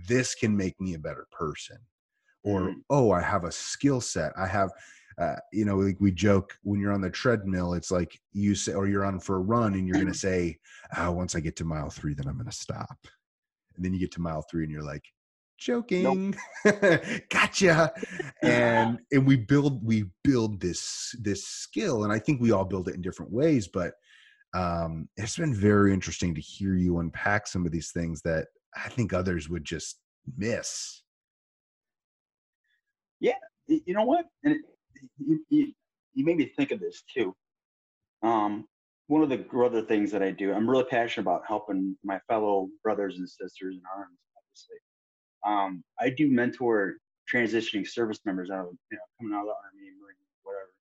this 0.07 0.35
can 0.35 0.55
make 0.55 0.79
me 0.79 0.93
a 0.93 0.99
better 0.99 1.27
person 1.31 1.77
or 2.43 2.61
Mhm. 2.69 2.75
oh 2.89 3.11
i 3.11 3.21
have 3.21 3.43
a 3.43 3.51
skill 3.51 4.01
set. 4.01 4.31
I 4.37 4.47
have 4.47 4.71
uh, 5.17 5.35
you 5.51 5.63
know 5.65 5.77
like 5.77 5.97
we 5.99 6.11
joke 6.11 6.57
when 6.63 6.79
you're 6.79 6.91
on 6.91 7.01
the 7.01 7.09
treadmill 7.09 7.75
it's 7.75 7.91
like 7.91 8.19
you 8.31 8.55
say 8.55 8.73
or 8.73 8.87
you're 8.87 9.05
on 9.05 9.19
for 9.19 9.35
a 9.35 9.39
run 9.41 9.75
and 9.75 9.87
you're 9.87 9.95
going 9.97 10.11
to 10.11 10.17
say 10.29 10.57
oh, 10.97 11.11
once 11.11 11.35
i 11.35 11.39
get 11.39 11.55
to 11.57 11.65
mile 11.65 11.89
three 11.89 12.15
then 12.15 12.27
i'm 12.27 12.33
going 12.35 12.49
to 12.49 12.51
stop. 12.51 12.97
And 13.75 13.85
then 13.85 13.93
you 13.93 13.99
get 13.99 14.11
to 14.13 14.21
mile 14.21 14.43
three 14.49 14.63
and 14.63 14.71
you're 14.71 14.83
like 14.83 15.05
joking. 15.59 16.35
Gotcha. 17.29 17.91
And 18.41 18.99
and 19.11 19.25
we 19.25 19.35
build 19.37 19.85
we 19.85 20.05
build 20.23 20.59
this 20.59 21.15
this 21.21 21.45
skill 21.45 22.03
and 22.03 22.11
i 22.11 22.17
think 22.19 22.41
we 22.41 22.51
all 22.51 22.65
build 22.65 22.87
it 22.89 22.95
in 22.95 23.01
different 23.01 23.31
ways 23.31 23.67
but 23.67 23.93
um 24.55 25.07
it's 25.15 25.37
been 25.37 25.53
very 25.53 25.93
interesting 25.93 26.33
to 26.35 26.41
hear 26.41 26.75
you 26.75 26.97
unpack 26.99 27.45
some 27.47 27.65
of 27.65 27.71
these 27.71 27.91
things 27.91 28.21
that 28.23 28.47
i 28.75 28.89
think 28.89 29.13
others 29.13 29.47
would 29.47 29.63
just 29.63 29.99
miss 30.37 31.02
Y- 33.23 33.81
you 33.85 33.93
know 33.93 34.03
what? 34.03 34.25
And 34.43 34.53
it, 34.55 34.61
you, 35.17 35.39
you, 35.49 35.73
you 36.13 36.25
made 36.25 36.37
me 36.37 36.51
think 36.57 36.71
of 36.71 36.79
this 36.79 37.03
too. 37.13 37.33
Um, 38.21 38.65
one 39.07 39.21
of 39.23 39.29
the 39.29 39.45
other 39.63 39.81
things 39.81 40.11
that 40.11 40.21
I 40.23 40.31
do, 40.31 40.53
I'm 40.53 40.69
really 40.69 40.83
passionate 40.85 41.23
about 41.23 41.43
helping 41.47 41.95
my 42.03 42.19
fellow 42.27 42.69
brothers 42.83 43.17
and 43.17 43.27
sisters 43.29 43.75
in 43.75 43.81
arms. 43.95 44.17
Obviously, 44.37 44.77
um, 45.45 45.83
I 45.99 46.09
do 46.09 46.29
mentor 46.29 46.95
transitioning 47.33 47.87
service 47.87 48.19
members 48.25 48.49
out 48.49 48.67
of 48.67 48.73
you 48.91 48.97
know 48.97 49.03
coming 49.19 49.33
out 49.35 49.41
of 49.41 49.47
the 49.47 49.51
army, 49.51 49.91
marine, 50.01 50.15
whatever. 50.43 50.71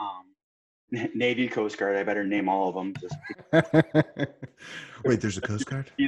Um, 0.00 1.10
Navy, 1.18 1.48
Coast 1.48 1.78
Guard. 1.78 1.96
I 1.96 2.02
better 2.04 2.24
name 2.24 2.48
all 2.48 2.68
of 2.68 2.74
them. 2.74 2.94
Just 3.00 3.16
wait 5.04 5.20
there's 5.20 5.36
a 5.38 5.40
coast 5.40 5.66
guard. 5.66 5.90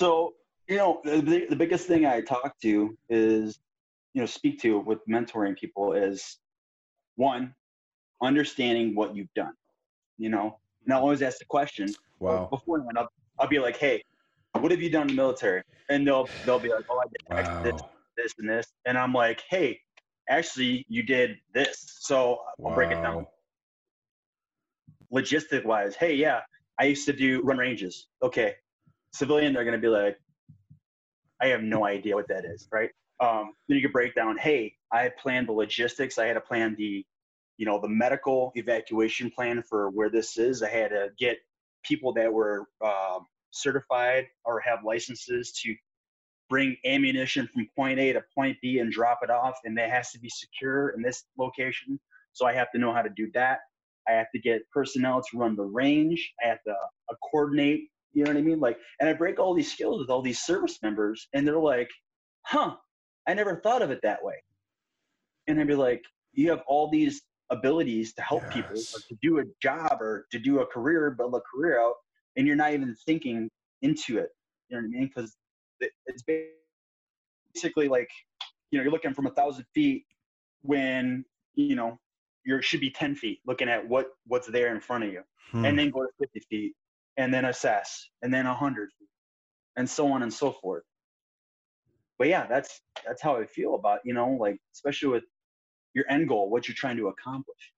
So, 0.00 0.34
you 0.68 0.76
know, 0.76 1.00
the- 1.04 1.46
the 1.48 1.56
biggest 1.56 1.86
thing 1.86 2.04
I 2.06 2.20
talk 2.20 2.58
to 2.62 2.96
is, 3.08 3.58
you 4.16 4.22
know, 4.22 4.26
speak 4.26 4.58
to 4.62 4.78
with 4.78 4.98
mentoring 5.06 5.54
people 5.54 5.92
is 5.92 6.38
one, 7.16 7.54
understanding 8.22 8.94
what 8.94 9.14
you've 9.14 9.32
done, 9.34 9.52
you 10.16 10.30
know, 10.30 10.58
and 10.84 10.94
I 10.94 10.96
always 10.96 11.20
ask 11.20 11.38
the 11.38 11.44
question 11.44 11.88
wow 12.18 12.48
beforehand. 12.50 12.96
I'll, 12.96 13.10
I'll 13.38 13.48
be 13.48 13.58
like, 13.58 13.76
hey, 13.76 14.02
what 14.58 14.70
have 14.70 14.80
you 14.80 14.88
done 14.88 15.02
in 15.02 15.08
the 15.08 15.14
military? 15.14 15.62
And 15.90 16.06
they'll, 16.06 16.26
they'll 16.46 16.58
be 16.58 16.70
like, 16.70 16.86
oh, 16.88 16.98
I 16.98 17.04
did 17.08 17.38
X, 17.38 17.48
this, 17.62 17.72
wow 17.74 17.90
this, 18.16 18.32
and 18.38 18.48
this. 18.48 18.66
And 18.86 18.96
I'm 18.96 19.12
like, 19.12 19.42
hey, 19.50 19.78
actually, 20.30 20.86
you 20.88 21.02
did 21.02 21.36
this. 21.52 21.98
So 22.00 22.38
I'll 22.64 22.74
break 22.74 22.92
it 22.92 23.02
down 23.02 23.26
logistic 25.12 25.66
wise, 25.66 25.94
hey, 25.94 26.14
yeah, 26.14 26.40
I 26.80 26.84
used 26.86 27.04
to 27.06 27.12
do 27.12 27.42
run 27.42 27.58
ranges. 27.58 28.08
Okay. 28.22 28.54
Civilian, 29.12 29.52
they're 29.52 29.64
going 29.64 29.80
to 29.80 29.80
be 29.80 29.88
like, 29.88 30.18
I 31.40 31.48
have 31.48 31.62
no 31.62 31.84
idea 31.84 32.14
what 32.14 32.28
that 32.28 32.46
is, 32.46 32.66
right? 32.72 32.90
Um, 33.20 33.52
then 33.68 33.76
you 33.76 33.82
could 33.82 33.92
break 33.92 34.14
down, 34.14 34.36
hey, 34.38 34.74
I 34.92 35.10
planned 35.20 35.48
the 35.48 35.52
logistics. 35.52 36.18
I 36.18 36.26
had 36.26 36.34
to 36.34 36.40
plan 36.40 36.74
the, 36.76 37.04
you 37.56 37.66
know, 37.66 37.80
the 37.80 37.88
medical 37.88 38.52
evacuation 38.54 39.30
plan 39.30 39.62
for 39.62 39.90
where 39.90 40.10
this 40.10 40.36
is. 40.36 40.62
I 40.62 40.68
had 40.68 40.90
to 40.90 41.08
get 41.18 41.38
people 41.84 42.12
that 42.14 42.32
were 42.32 42.66
um, 42.84 43.26
certified 43.52 44.26
or 44.44 44.60
have 44.60 44.80
licenses 44.84 45.52
to 45.62 45.74
bring 46.48 46.76
ammunition 46.84 47.48
from 47.52 47.66
point 47.76 47.98
A 47.98 48.12
to 48.12 48.22
point 48.34 48.56
B 48.62 48.78
and 48.78 48.92
drop 48.92 49.20
it 49.22 49.30
off, 49.30 49.58
and 49.64 49.76
that 49.78 49.90
has 49.90 50.10
to 50.12 50.18
be 50.18 50.28
secure 50.28 50.90
in 50.90 51.02
this 51.02 51.24
location. 51.38 51.98
So 52.32 52.46
I 52.46 52.52
have 52.52 52.70
to 52.72 52.78
know 52.78 52.92
how 52.92 53.02
to 53.02 53.10
do 53.10 53.30
that. 53.34 53.60
I 54.08 54.12
have 54.12 54.30
to 54.34 54.40
get 54.40 54.62
personnel 54.70 55.22
to 55.22 55.38
run 55.38 55.56
the 55.56 55.64
range. 55.64 56.32
I 56.44 56.48
have 56.48 56.62
to 56.64 56.72
uh, 56.72 57.14
coordinate. 57.30 57.88
You 58.12 58.24
know 58.24 58.30
what 58.30 58.38
I 58.38 58.42
mean? 58.42 58.60
Like, 58.60 58.78
and 59.00 59.08
I 59.08 59.12
break 59.14 59.38
all 59.38 59.54
these 59.54 59.72
skills 59.72 60.00
with 60.00 60.10
all 60.10 60.22
these 60.22 60.40
service 60.40 60.78
members, 60.82 61.28
and 61.34 61.46
they're 61.46 61.58
like, 61.58 61.90
"Huh, 62.42 62.76
I 63.26 63.34
never 63.34 63.56
thought 63.60 63.82
of 63.82 63.90
it 63.90 64.00
that 64.02 64.22
way." 64.22 64.42
And 65.46 65.60
I'd 65.60 65.66
be 65.66 65.74
like, 65.74 66.04
"You 66.32 66.50
have 66.50 66.62
all 66.66 66.88
these 66.90 67.22
abilities 67.50 68.12
to 68.14 68.22
help 68.22 68.48
people, 68.50 68.76
Yes. 68.76 68.94
or 68.94 69.00
to 69.08 69.16
do 69.22 69.38
a 69.38 69.44
job, 69.62 70.00
or 70.00 70.26
to 70.32 70.38
do 70.38 70.60
a 70.60 70.66
career, 70.66 71.10
build 71.12 71.34
a 71.34 71.40
career 71.42 71.80
out, 71.80 71.94
and 72.36 72.46
you're 72.46 72.56
not 72.56 72.72
even 72.74 72.94
thinking 73.06 73.50
into 73.82 74.18
it." 74.18 74.30
You 74.68 74.76
know 74.76 74.82
what 74.82 74.86
I 74.86 74.88
mean? 74.98 75.06
Because 75.08 75.36
it's 76.06 76.22
basically 77.54 77.88
like 77.88 78.10
you 78.70 78.78
know 78.78 78.82
you're 78.82 78.92
looking 78.92 79.14
from 79.14 79.26
a 79.26 79.30
thousand 79.30 79.64
feet 79.74 80.04
when 80.62 81.24
you 81.54 81.76
know 81.76 81.98
you 82.44 82.60
should 82.62 82.80
be 82.80 82.90
10 82.90 83.14
feet 83.14 83.40
looking 83.46 83.68
at 83.68 83.86
what 83.88 84.08
what's 84.26 84.46
there 84.48 84.74
in 84.74 84.80
front 84.80 85.04
of 85.04 85.12
you 85.12 85.22
Hmm. 85.52 85.64
and 85.64 85.78
then 85.78 85.90
go 85.90 86.02
to 86.04 86.08
50 86.18 86.40
feet 86.50 86.74
and 87.16 87.32
then 87.32 87.44
assess 87.46 88.08
and 88.22 88.34
then 88.34 88.46
100 88.46 88.90
feet 88.98 89.08
and 89.76 89.88
so 89.88 90.08
on 90.08 90.22
and 90.22 90.32
so 90.32 90.52
forth 90.52 90.82
but 92.18 92.26
yeah 92.28 92.46
that's 92.46 92.80
that's 93.06 93.22
how 93.22 93.36
i 93.36 93.44
feel 93.44 93.74
about 93.74 94.00
you 94.04 94.12
know 94.12 94.30
like 94.30 94.58
especially 94.74 95.08
with 95.08 95.24
your 95.94 96.04
end 96.10 96.28
goal 96.28 96.50
what 96.50 96.68
you're 96.68 96.74
trying 96.74 96.96
to 96.96 97.08
accomplish 97.08 97.72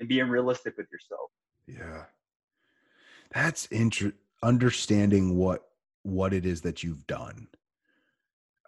and 0.00 0.08
being 0.08 0.28
realistic 0.28 0.76
with 0.76 0.86
yourself 0.90 1.30
Yeah. 1.66 2.04
That's 3.32 3.66
inter- 3.66 4.14
understanding 4.42 5.36
what 5.36 5.62
what 6.02 6.34
it 6.34 6.44
is 6.44 6.62
that 6.62 6.82
you've 6.82 7.06
done. 7.06 7.48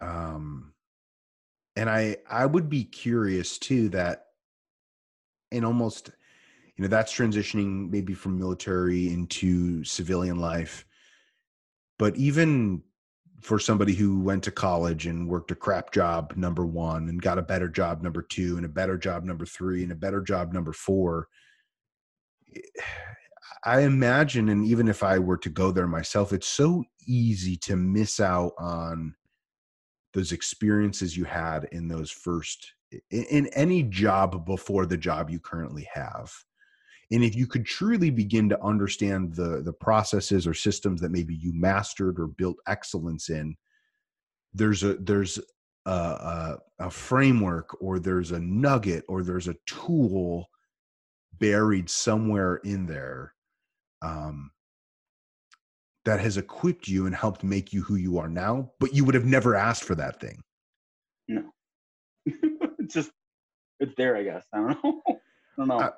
Um 0.01 0.73
and 1.75 1.89
I 1.89 2.17
I 2.29 2.45
would 2.45 2.69
be 2.69 2.83
curious 2.83 3.57
too 3.57 3.89
that 3.89 4.27
in 5.51 5.65
almost 5.65 6.09
you 6.75 6.81
know 6.81 6.87
that's 6.87 7.13
transitioning 7.13 7.89
maybe 7.91 8.13
from 8.13 8.39
military 8.39 9.09
into 9.09 9.83
civilian 9.83 10.39
life. 10.39 10.85
But 11.99 12.15
even 12.15 12.83
for 13.45 13.59
somebody 13.59 13.93
who 13.93 14.19
went 14.19 14.43
to 14.43 14.51
college 14.51 15.05
and 15.05 15.29
worked 15.29 15.51
a 15.51 15.55
crap 15.55 15.91
job 15.91 16.33
number 16.35 16.65
1 16.65 17.09
and 17.09 17.21
got 17.21 17.37
a 17.37 17.43
better 17.43 17.69
job 17.69 18.01
number 18.01 18.23
2 18.23 18.57
and 18.57 18.65
a 18.65 18.69
better 18.69 18.97
job 18.97 19.23
number 19.23 19.45
3 19.45 19.83
and 19.83 19.91
a 19.91 19.95
better 19.95 20.19
job 20.19 20.51
number 20.51 20.73
4 20.73 21.27
I 23.63 23.81
imagine, 23.81 24.49
and 24.49 24.65
even 24.65 24.87
if 24.87 25.01
I 25.01 25.17
were 25.17 25.37
to 25.37 25.49
go 25.49 25.71
there 25.71 25.87
myself, 25.87 26.33
it's 26.33 26.47
so 26.47 26.83
easy 27.07 27.57
to 27.57 27.75
miss 27.75 28.19
out 28.19 28.53
on 28.59 29.15
those 30.13 30.31
experiences 30.31 31.17
you 31.17 31.25
had 31.25 31.67
in 31.71 31.87
those 31.87 32.11
first 32.11 32.73
in 33.11 33.47
any 33.47 33.83
job 33.83 34.45
before 34.45 34.85
the 34.85 34.97
job 34.97 35.29
you 35.29 35.39
currently 35.39 35.87
have. 35.91 36.31
And 37.11 37.23
if 37.23 37.35
you 37.35 37.45
could 37.45 37.65
truly 37.65 38.09
begin 38.09 38.49
to 38.49 38.63
understand 38.63 39.35
the 39.35 39.61
the 39.61 39.73
processes 39.73 40.47
or 40.47 40.53
systems 40.53 41.01
that 41.01 41.11
maybe 41.11 41.35
you 41.35 41.53
mastered 41.53 42.19
or 42.19 42.27
built 42.27 42.57
excellence 42.67 43.29
in, 43.29 43.55
there's 44.53 44.83
a 44.83 44.95
there's 44.95 45.39
a, 45.85 45.91
a, 45.91 46.57
a 46.79 46.89
framework 46.89 47.77
or 47.81 47.99
there's 47.99 48.31
a 48.31 48.39
nugget 48.39 49.03
or 49.07 49.23
there's 49.23 49.47
a 49.47 49.55
tool 49.67 50.49
buried 51.39 51.89
somewhere 51.89 52.55
in 52.57 52.85
there 52.85 53.33
um, 54.01 54.51
that 56.05 56.19
has 56.19 56.37
equipped 56.37 56.87
you 56.87 57.05
and 57.05 57.15
helped 57.15 57.43
make 57.43 57.73
you 57.73 57.81
who 57.81 57.95
you 57.95 58.17
are 58.17 58.29
now, 58.29 58.71
but 58.79 58.93
you 58.93 59.03
would 59.03 59.15
have 59.15 59.25
never 59.25 59.55
asked 59.55 59.83
for 59.83 59.95
that 59.95 60.19
thing. 60.19 60.41
no. 61.27 61.51
It's 62.77 62.93
just 62.93 63.11
it's 63.79 63.95
there 63.97 64.15
i 64.15 64.21
guess. 64.21 64.45
I 64.53 64.57
don't 64.57 64.83
know. 64.83 65.01
I 65.09 65.13
don't 65.57 65.67
know. 65.69 65.79
Uh, 65.79 65.91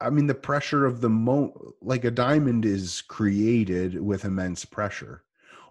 I 0.00 0.10
mean, 0.10 0.26
the 0.26 0.34
pressure 0.34 0.84
of 0.84 1.00
the 1.00 1.08
mo 1.08 1.74
like 1.80 2.04
a 2.04 2.10
diamond 2.10 2.64
is 2.64 3.02
created 3.02 4.00
with 4.00 4.24
immense 4.24 4.64
pressure. 4.64 5.24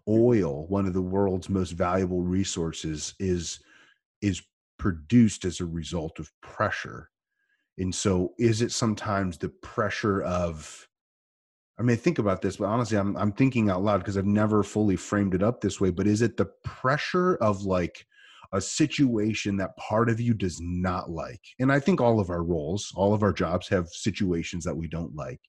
Mm-hmm. 0.07 0.21
Oil, 0.21 0.67
one 0.67 0.85
of 0.85 0.93
the 0.93 1.01
world's 1.01 1.49
most 1.49 1.71
valuable 1.71 2.21
resources, 2.21 3.13
is 3.19 3.59
is 4.21 4.41
produced 4.77 5.45
as 5.45 5.59
a 5.59 5.65
result 5.65 6.19
of 6.19 6.31
pressure. 6.41 7.09
And 7.77 7.93
so, 7.93 8.33
is 8.39 8.61
it 8.61 8.71
sometimes 8.71 9.37
the 9.37 9.49
pressure 9.49 10.21
of 10.23 10.87
I 11.77 11.83
mean, 11.83 11.97
think 11.97 12.19
about 12.19 12.41
this, 12.41 12.57
but 12.57 12.65
honestly, 12.65 12.97
I'm 12.97 13.17
I'm 13.17 13.31
thinking 13.31 13.69
out 13.69 13.83
loud 13.83 13.99
because 13.99 14.17
I've 14.17 14.25
never 14.25 14.63
fully 14.63 14.95
framed 14.95 15.35
it 15.35 15.43
up 15.43 15.61
this 15.61 15.79
way. 15.81 15.91
But 15.91 16.07
is 16.07 16.21
it 16.21 16.37
the 16.37 16.49
pressure 16.63 17.35
of 17.35 17.63
like 17.63 18.05
a 18.55 18.61
situation 18.61 19.57
that 19.57 19.75
part 19.77 20.09
of 20.09 20.19
you 20.19 20.33
does 20.33 20.59
not 20.61 21.09
like? 21.09 21.41
And 21.59 21.71
I 21.71 21.79
think 21.79 21.99
all 21.99 22.19
of 22.19 22.29
our 22.29 22.43
roles, 22.43 22.91
all 22.95 23.13
of 23.13 23.21
our 23.21 23.33
jobs 23.33 23.67
have 23.67 23.89
situations 23.89 24.63
that 24.63 24.75
we 24.75 24.87
don't 24.87 25.13
like. 25.15 25.41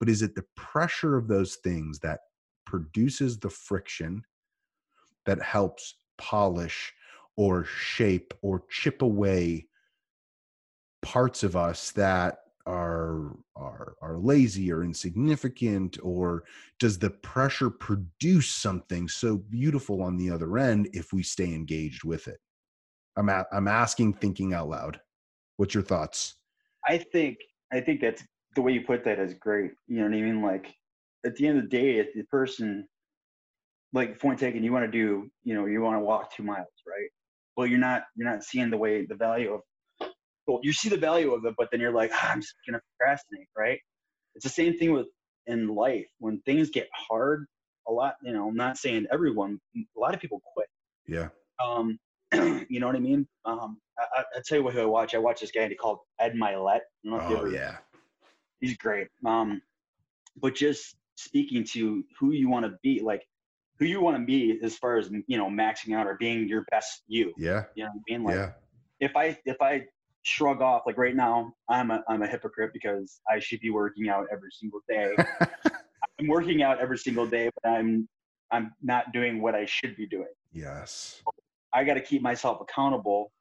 But 0.00 0.08
is 0.08 0.22
it 0.22 0.34
the 0.34 0.44
pressure 0.56 1.16
of 1.16 1.28
those 1.28 1.56
things 1.56 1.98
that 2.00 2.20
produces 2.64 3.38
the 3.38 3.50
friction 3.50 4.22
that 5.26 5.42
helps 5.42 5.96
polish 6.18 6.92
or 7.36 7.64
shape 7.64 8.32
or 8.40 8.64
chip 8.70 9.02
away 9.02 9.66
parts 11.02 11.42
of 11.42 11.56
us 11.56 11.92
that 11.92 12.38
are 12.66 13.36
are 13.54 13.94
are 14.02 14.18
lazy 14.18 14.72
or 14.72 14.82
insignificant 14.82 15.98
or 16.02 16.42
does 16.80 16.98
the 16.98 17.10
pressure 17.10 17.70
produce 17.70 18.48
something 18.48 19.06
so 19.06 19.36
beautiful 19.36 20.02
on 20.02 20.16
the 20.16 20.30
other 20.30 20.58
end 20.58 20.88
if 20.92 21.12
we 21.12 21.22
stay 21.22 21.54
engaged 21.54 22.02
with 22.02 22.26
it 22.26 22.40
i'm 23.16 23.28
a, 23.28 23.46
i'm 23.52 23.68
asking 23.68 24.12
thinking 24.12 24.52
out 24.54 24.68
loud 24.68 25.00
what's 25.56 25.74
your 25.74 25.82
thoughts 25.82 26.36
I 26.86 26.98
think 26.98 27.38
I 27.72 27.80
think 27.80 28.00
that's 28.00 28.22
the 28.54 28.62
way 28.62 28.72
you 28.72 28.82
put 28.82 29.04
that 29.04 29.18
is 29.18 29.34
great. 29.34 29.72
You 29.88 29.98
know 29.98 30.04
what 30.04 30.14
I 30.14 30.20
mean? 30.20 30.42
Like 30.42 30.74
at 31.24 31.36
the 31.36 31.46
end 31.46 31.58
of 31.58 31.64
the 31.64 31.76
day, 31.76 31.98
if 31.98 32.14
the 32.14 32.22
person 32.24 32.86
like 33.92 34.18
point 34.18 34.38
taken, 34.38 34.62
you 34.62 34.72
want 34.72 34.84
to 34.84 34.90
do, 34.90 35.28
you 35.44 35.54
know, 35.54 35.66
you 35.66 35.80
want 35.80 35.96
to 35.96 36.00
walk 36.04 36.34
two 36.34 36.42
miles, 36.42 36.68
right? 36.86 37.08
Well, 37.56 37.66
you're 37.66 37.78
not 37.78 38.04
you're 38.14 38.30
not 38.30 38.44
seeing 38.44 38.70
the 38.70 38.76
way 38.76 39.04
the 39.06 39.14
value 39.14 39.54
of 39.54 39.60
well, 40.46 40.60
you 40.62 40.72
see 40.72 40.88
the 40.88 40.96
value 40.96 41.32
of 41.34 41.44
it, 41.44 41.54
but 41.58 41.68
then 41.72 41.80
you're 41.80 41.92
like, 41.92 42.12
ah, 42.14 42.30
I'm 42.32 42.40
just 42.40 42.54
gonna 42.66 42.80
procrastinate, 42.98 43.48
right? 43.56 43.80
It's 44.36 44.44
the 44.44 44.50
same 44.50 44.78
thing 44.78 44.92
with 44.92 45.06
in 45.46 45.68
life. 45.68 46.06
When 46.18 46.40
things 46.42 46.70
get 46.70 46.88
hard, 46.94 47.46
a 47.88 47.92
lot, 47.92 48.14
you 48.22 48.32
know, 48.32 48.48
I'm 48.48 48.56
not 48.56 48.76
saying 48.76 49.06
everyone, 49.12 49.58
a 49.76 50.00
lot 50.00 50.14
of 50.14 50.20
people 50.20 50.40
quit. 50.54 50.68
yeah 51.08 51.28
Um, 51.64 51.98
you 52.68 52.80
know 52.80 52.86
what 52.86 52.96
I 52.96 53.00
mean? 53.00 53.26
Um, 53.44 53.78
I, 53.98 54.20
I, 54.20 54.24
I'll 54.36 54.42
tell 54.42 54.58
you 54.58 54.64
what 54.64 54.74
who 54.74 54.82
I 54.82 54.86
watch. 54.86 55.14
I 55.14 55.18
watch 55.18 55.40
this 55.40 55.50
guy 55.50 55.72
called 55.74 55.98
Ed 56.18 56.34
Mylett. 56.34 56.76
I 56.76 56.80
don't 57.04 57.12
know 57.12 57.16
if 57.18 57.30
you 57.30 57.36
oh 57.36 57.40
ever- 57.40 57.50
yeah 57.50 57.76
he's 58.60 58.76
great. 58.76 59.08
Um, 59.24 59.60
but 60.40 60.54
just 60.54 60.96
speaking 61.16 61.64
to 61.64 62.04
who 62.18 62.32
you 62.32 62.48
want 62.48 62.64
to 62.66 62.72
be, 62.82 63.00
like 63.00 63.22
who 63.78 63.84
you 63.84 64.00
want 64.00 64.16
to 64.16 64.24
be 64.24 64.58
as 64.62 64.76
far 64.76 64.96
as 64.96 65.10
you 65.26 65.38
know, 65.38 65.48
maxing 65.48 65.94
out 65.94 66.06
or 66.06 66.16
being 66.18 66.48
your 66.48 66.64
best 66.70 67.02
you. 67.06 67.32
yeah 67.38 67.64
You 67.74 67.84
know 67.84 67.90
what 67.90 68.00
I 68.08 68.12
mean? 68.12 68.24
Like 68.24 68.36
yeah 68.36 68.52
if 69.00 69.16
I 69.16 69.38
if 69.44 69.60
I 69.60 69.84
shrug 70.22 70.60
off 70.62 70.82
like 70.86 70.98
right 70.98 71.14
now, 71.14 71.52
I'm 71.68 71.90
a 71.90 72.02
I'm 72.08 72.22
a 72.22 72.26
hypocrite 72.26 72.72
because 72.72 73.20
I 73.30 73.38
should 73.38 73.60
be 73.60 73.70
working 73.70 74.08
out 74.08 74.26
every 74.32 74.50
single 74.50 74.80
day. 74.88 75.14
I'm 76.18 76.28
working 76.28 76.62
out 76.62 76.80
every 76.80 76.98
single 76.98 77.26
day, 77.26 77.50
but 77.62 77.70
I'm 77.70 78.08
I'm 78.50 78.72
not 78.82 79.12
doing 79.12 79.42
what 79.42 79.54
I 79.54 79.66
should 79.66 79.96
be 79.96 80.06
doing. 80.06 80.32
yes 80.52 81.22
I 81.76 81.84
got 81.84 81.94
to 81.94 82.00
keep 82.00 82.22
myself 82.22 82.58
accountable. 82.60 83.32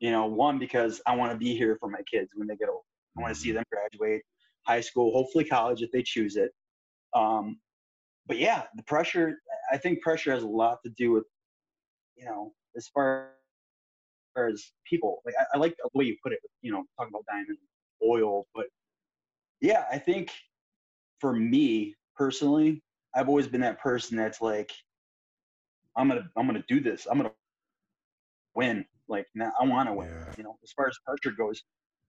You 0.00 0.10
know, 0.10 0.26
one 0.26 0.58
because 0.58 1.00
I 1.06 1.14
want 1.14 1.32
to 1.32 1.38
be 1.38 1.56
here 1.56 1.76
for 1.80 1.88
my 1.88 2.02
kids 2.10 2.30
when 2.34 2.48
they 2.48 2.56
get 2.56 2.68
old. 2.68 2.82
I 3.16 3.22
want 3.22 3.34
to 3.34 3.40
see 3.40 3.52
them 3.52 3.64
graduate 3.72 4.22
high 4.66 4.80
school, 4.80 5.12
hopefully 5.12 5.44
college 5.44 5.80
if 5.80 5.90
they 5.92 6.02
choose 6.02 6.36
it. 6.36 6.50
Um, 7.14 7.58
but 8.26 8.38
yeah, 8.38 8.64
the 8.74 8.82
pressure. 8.82 9.38
I 9.72 9.78
think 9.78 10.02
pressure 10.02 10.32
has 10.32 10.42
a 10.42 10.48
lot 10.48 10.78
to 10.84 10.90
do 10.98 11.12
with, 11.12 11.24
you 12.16 12.26
know, 12.26 12.52
as 12.76 12.88
far 12.88 13.30
as 14.36 14.72
people. 14.84 15.22
Like 15.24 15.34
I, 15.40 15.44
I 15.54 15.58
like 15.58 15.76
the 15.78 15.88
way 15.94 16.04
you 16.04 16.16
put 16.22 16.32
it. 16.32 16.40
You 16.60 16.72
know, 16.72 16.84
talking 16.98 17.12
about 17.12 17.24
diamond 17.28 17.56
oil, 18.04 18.46
but 18.54 18.66
yeah, 19.60 19.84
I 19.90 19.98
think 19.98 20.30
for 21.20 21.32
me 21.32 21.94
personally, 22.14 22.82
I've 23.14 23.28
always 23.28 23.46
been 23.46 23.62
that 23.62 23.80
person 23.80 24.16
that's 24.16 24.42
like, 24.42 24.72
I'm 25.96 26.08
gonna, 26.08 26.28
I'm 26.36 26.46
gonna 26.46 26.64
do 26.68 26.80
this. 26.80 27.06
I'm 27.10 27.16
gonna 27.16 27.32
win. 28.56 28.84
Like 29.08 29.26
now, 29.34 29.52
I 29.60 29.64
want 29.64 29.88
to 29.88 29.92
win. 29.92 30.08
Yeah. 30.08 30.34
You 30.36 30.44
know, 30.44 30.58
as 30.64 30.72
far 30.72 30.88
as 30.88 30.96
pressure 31.06 31.36
goes, 31.36 31.62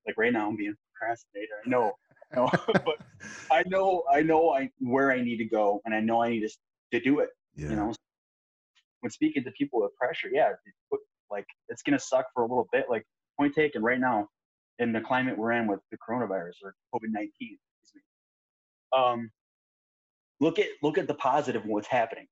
like 0.08 0.18
right 0.18 0.34
now, 0.34 0.48
I'm 0.48 0.56
being 0.56 0.74
procrastinator. 0.94 1.54
I 1.66 1.70
know, 1.70 1.94
know, 2.36 2.50
but 2.86 2.98
I 3.52 3.64
know, 3.68 4.04
I 4.12 4.22
know, 4.22 4.52
I 4.52 4.70
where 4.80 5.12
I 5.12 5.22
need 5.22 5.38
to 5.38 5.46
go, 5.46 5.82
and 5.86 5.94
I 5.94 6.00
know 6.00 6.24
I 6.24 6.30
need 6.30 6.48
to 6.48 6.50
to 6.94 7.00
do 7.00 7.20
it. 7.20 7.30
yeah 7.56 7.70
You 7.70 7.76
know, 7.76 7.94
when 9.02 9.12
speaking 9.12 9.44
to 9.44 9.52
people 9.52 9.82
with 9.82 9.96
pressure, 9.96 10.30
yeah, 10.32 10.50
put- 10.90 11.02
like 11.30 11.46
it's 11.68 11.84
gonna 11.84 12.00
suck 12.00 12.26
for 12.34 12.44
a 12.44 12.48
little 12.48 12.68
bit. 12.72 12.86
Like 12.90 13.04
point 13.38 13.54
taken, 13.54 13.84
right 13.84 14.00
now, 14.00 14.28
in 14.80 14.94
the 14.94 15.02
climate 15.02 15.38
we're 15.38 15.52
in 15.52 15.68
with 15.68 15.80
the 15.92 15.98
coronavirus 15.98 16.56
or 16.64 16.74
COVID 16.94 17.10
nineteen. 17.12 17.58
Um, 18.96 19.30
look 20.40 20.58
at 20.58 20.68
look 20.82 20.98
at 20.98 21.08
the 21.08 21.14
positive 21.14 21.64
what's 21.66 21.88
happening. 21.88 22.28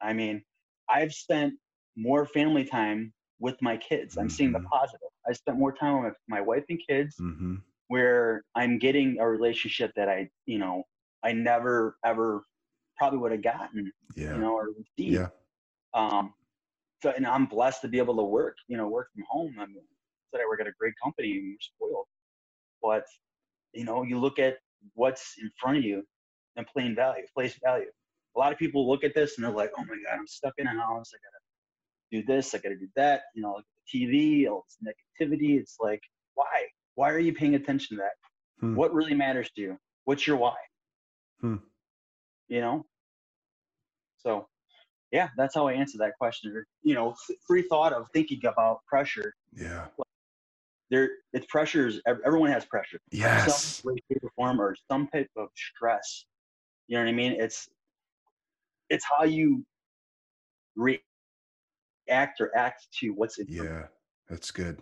I 0.00 0.12
mean, 0.12 0.42
I've 0.90 1.12
spent 1.12 1.54
more 1.96 2.26
family 2.26 2.64
time 2.64 3.12
with 3.42 3.60
my 3.60 3.76
kids. 3.76 4.16
I'm 4.16 4.30
seeing 4.30 4.52
the 4.52 4.60
Mhm. 4.60 4.70
positive. 4.70 5.08
I 5.28 5.32
spent 5.32 5.58
more 5.58 5.72
time 5.72 6.04
with 6.04 6.16
my 6.28 6.40
wife 6.40 6.64
and 6.70 6.80
kids 6.88 7.16
mm-hmm. 7.20 7.56
where 7.88 8.44
I'm 8.54 8.78
getting 8.78 9.18
a 9.18 9.28
relationship 9.28 9.92
that 9.96 10.08
I, 10.08 10.30
you 10.46 10.58
know, 10.58 10.84
I 11.24 11.32
never 11.32 11.98
ever 12.04 12.44
probably 12.98 13.18
would 13.18 13.32
have 13.32 13.42
gotten, 13.42 13.92
yeah 14.16 14.34
you 14.34 14.40
know, 14.40 14.54
or 14.54 14.68
received. 14.68 15.14
yeah 15.18 15.28
Um, 15.94 16.34
so, 17.02 17.10
and 17.10 17.26
I'm 17.26 17.46
blessed 17.46 17.80
to 17.82 17.88
be 17.88 17.98
able 17.98 18.16
to 18.16 18.22
work, 18.22 18.56
you 18.68 18.76
know, 18.76 18.88
work 18.88 19.08
from 19.14 19.24
home. 19.28 19.54
I 19.58 19.66
mean, 19.66 19.84
that 20.32 20.40
I 20.40 20.46
work 20.46 20.60
at 20.60 20.68
a 20.68 20.72
great 20.78 20.94
company 21.02 21.30
and 21.38 21.44
we're 21.50 21.58
spoiled. 21.60 22.06
But, 22.80 23.06
you 23.72 23.84
know, 23.84 24.02
you 24.04 24.18
look 24.18 24.38
at 24.38 24.58
what's 24.94 25.34
in 25.42 25.50
front 25.60 25.78
of 25.78 25.84
you 25.84 26.04
and 26.56 26.66
plain 26.66 26.94
value, 26.94 27.24
place 27.34 27.58
value. 27.62 27.90
a 28.36 28.38
lot 28.38 28.52
of 28.52 28.58
people 28.58 28.88
look 28.88 29.04
at 29.04 29.14
this 29.14 29.36
and 29.36 29.44
they're 29.44 29.52
like, 29.62 29.72
oh 29.78 29.84
my 29.84 29.96
God, 30.06 30.18
I'm 30.18 30.26
stuck 30.26 30.54
in 30.58 30.66
a 30.66 30.70
house. 30.70 31.10
I 31.14 31.18
gotta 31.26 31.41
do 32.12 32.22
this, 32.24 32.54
I 32.54 32.58
gotta 32.58 32.76
do 32.76 32.88
that, 32.96 33.22
you 33.34 33.42
know, 33.42 33.52
like 33.54 33.64
the 33.92 34.06
TV, 34.06 34.48
all 34.48 34.64
this 34.68 34.94
negativity. 35.20 35.58
It's 35.58 35.78
like, 35.80 36.02
why? 36.34 36.66
Why 36.94 37.10
are 37.10 37.18
you 37.18 37.32
paying 37.32 37.54
attention 37.54 37.96
to 37.96 38.02
that? 38.02 38.12
Hmm. 38.60 38.76
What 38.76 38.94
really 38.94 39.14
matters 39.14 39.50
to 39.56 39.62
you? 39.62 39.78
What's 40.04 40.26
your 40.26 40.36
why? 40.36 40.54
Hmm. 41.40 41.56
You 42.48 42.60
know? 42.60 42.86
So 44.18 44.46
yeah, 45.10 45.28
that's 45.36 45.54
how 45.54 45.68
I 45.68 45.74
answer 45.74 45.98
that 45.98 46.12
question. 46.18 46.64
You 46.82 46.94
know, 46.94 47.14
free 47.46 47.62
thought 47.62 47.92
of 47.92 48.06
thinking 48.12 48.40
about 48.46 48.84
pressure. 48.86 49.34
Yeah. 49.52 49.86
There, 50.90 51.08
it's 51.32 51.46
pressures. 51.46 52.00
Everyone 52.06 52.50
has 52.50 52.64
pressure. 52.66 52.98
Yes. 53.10 53.80
Some 53.82 53.92
way, 53.92 53.98
shape, 54.10 54.22
or 54.22 54.30
form, 54.36 54.60
or 54.60 54.76
some 54.90 55.08
type 55.08 55.30
of 55.36 55.48
stress. 55.56 56.26
You 56.86 56.96
know 56.96 57.04
what 57.04 57.08
I 57.08 57.12
mean? 57.12 57.32
It's 57.32 57.68
it's 58.90 59.04
how 59.04 59.24
you 59.24 59.64
react 60.76 61.02
or 62.10 62.50
act 62.56 62.86
to 63.00 63.10
what's 63.10 63.38
in. 63.38 63.46
Yeah, 63.48 63.84
that's 64.28 64.50
good. 64.50 64.80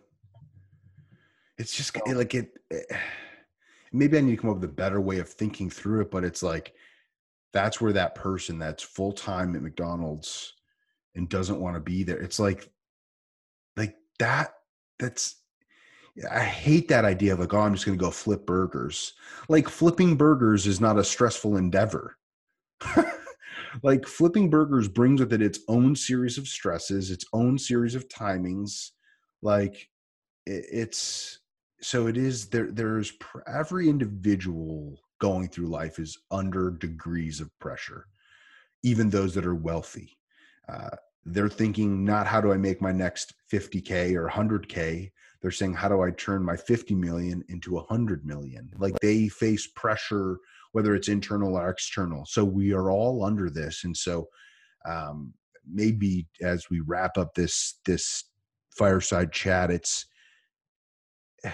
It's 1.59 1.77
just 1.77 1.95
so, 1.95 2.13
like 2.13 2.35
it, 2.35 2.53
eh, 2.71 2.77
it. 2.77 2.87
Maybe 3.93 4.17
I 4.17 4.21
need 4.21 4.37
to 4.37 4.37
come 4.37 4.51
up 4.51 4.57
with 4.57 4.71
a 4.71 4.73
better 4.73 5.01
way 5.01 5.19
of 5.19 5.29
thinking 5.29 5.69
through 5.69 6.03
it, 6.03 6.13
but 6.13 6.23
it's 6.23 6.45
like 6.45 6.75
that's 7.53 7.81
where 7.81 7.93
that 7.93 8.15
person 8.15 8.57
that's 8.57 8.85
full 8.85 9.13
time 9.13 9.57
at 9.57 9.63
McDonald's 9.63 10.55
and 11.17 11.29
doesn't 11.29 11.59
want 11.59 11.75
to 11.75 11.81
be 11.81 12.05
there. 12.05 12.21
It's 12.21 12.39
like, 12.39 12.71
like 13.77 13.97
that. 14.21 14.55
That's 15.01 15.37
I 16.31 16.41
hate 16.41 16.89
that 16.89 17.05
idea 17.05 17.33
of 17.33 17.41
like, 17.41 17.55
oh, 17.55 17.61
I'm 17.61 17.75
just 17.75 17.87
going 17.87 17.99
to 17.99 18.05
go 18.05 18.11
flip 18.11 18.47
burgers. 18.47 19.15
Like 19.49 19.69
flipping 19.69 20.17
burgers 20.17 20.67
is 20.67 20.81
not 20.81 20.99
a 20.99 21.05
stressful 21.05 21.57
endeavor. 21.57 22.17
like 23.83 24.07
flipping 24.07 24.51
burgers 24.51 24.89
brings 24.89 25.21
with 25.21 25.33
it 25.33 25.43
its 25.43 25.61
own 25.69 25.95
series 25.97 26.39
of 26.39 26.49
stresses, 26.49 27.11
its 27.11 27.25
own 27.33 27.59
series 27.59 27.95
of 27.95 28.09
timings. 28.09 28.91
Like 29.43 29.89
it's 30.47 31.39
so 31.81 32.07
it 32.07 32.17
is 32.17 32.47
there. 32.49 32.71
There's 32.71 33.13
every 33.47 33.89
individual 33.89 35.01
going 35.21 35.49
through 35.49 35.67
life 35.67 35.99
is 35.99 36.19
under 36.31 36.71
degrees 36.71 37.41
of 37.41 37.57
pressure, 37.59 38.07
even 38.83 39.11
those 39.11 39.35
that 39.35 39.47
are 39.47 39.55
wealthy. 39.55 40.19
Uh, 40.69 40.91
they're 41.25 41.49
thinking 41.49 42.05
not 42.05 42.27
how 42.27 42.41
do 42.41 42.53
I 42.53 42.57
make 42.57 42.81
my 42.81 42.93
next 42.93 43.35
50k 43.53 44.15
or 44.15 44.29
100k 44.29 45.11
they're 45.41 45.51
saying 45.51 45.75
how 45.75 45.89
do 45.89 46.03
i 46.03 46.11
turn 46.11 46.43
my 46.43 46.57
50 46.57 46.95
million 46.95 47.45
into 47.49 47.75
100 47.75 48.25
million? 48.25 48.71
Like 48.79 48.99
they 49.01 49.29
face 49.29 49.67
pressure 49.67 50.39
whether 50.73 50.95
it's 50.95 51.09
internal 51.09 51.57
or 51.57 51.69
external. 51.69 52.25
So 52.27 52.45
we 52.45 52.73
are 52.73 52.93
all 52.93 53.25
under 53.25 53.51
this 53.51 53.85
and 53.85 53.97
so 53.97 54.29
um, 54.89 55.33
maybe 55.71 56.27
as 56.41 56.71
we 56.71 56.81
wrap 56.81 57.19
up 57.19 57.35
this 57.35 57.79
this 57.85 58.25
fireside 58.71 59.33
chat 59.33 59.71
it's 59.71 60.07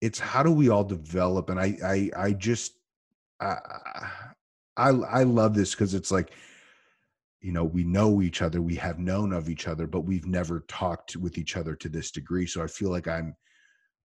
it's 0.00 0.18
how 0.18 0.42
do 0.42 0.50
we 0.50 0.68
all 0.68 0.84
develop? 0.84 1.48
And 1.48 1.60
i 1.60 1.76
i 1.84 2.10
i 2.16 2.32
just 2.32 2.72
i 3.40 3.56
i, 4.76 4.88
I 4.88 5.22
love 5.22 5.54
this 5.54 5.72
because 5.72 5.94
it's 5.94 6.10
like 6.10 6.32
you 7.42 7.52
know 7.52 7.64
we 7.64 7.84
know 7.84 8.22
each 8.22 8.40
other 8.40 8.62
we 8.62 8.76
have 8.76 8.98
known 8.98 9.32
of 9.32 9.48
each 9.48 9.68
other 9.68 9.86
but 9.86 10.02
we've 10.02 10.26
never 10.26 10.64
talked 10.68 11.16
with 11.16 11.36
each 11.36 11.56
other 11.56 11.74
to 11.74 11.88
this 11.88 12.10
degree. 12.10 12.46
So 12.46 12.62
i 12.62 12.66
feel 12.66 12.90
like 12.90 13.08
i'm 13.08 13.34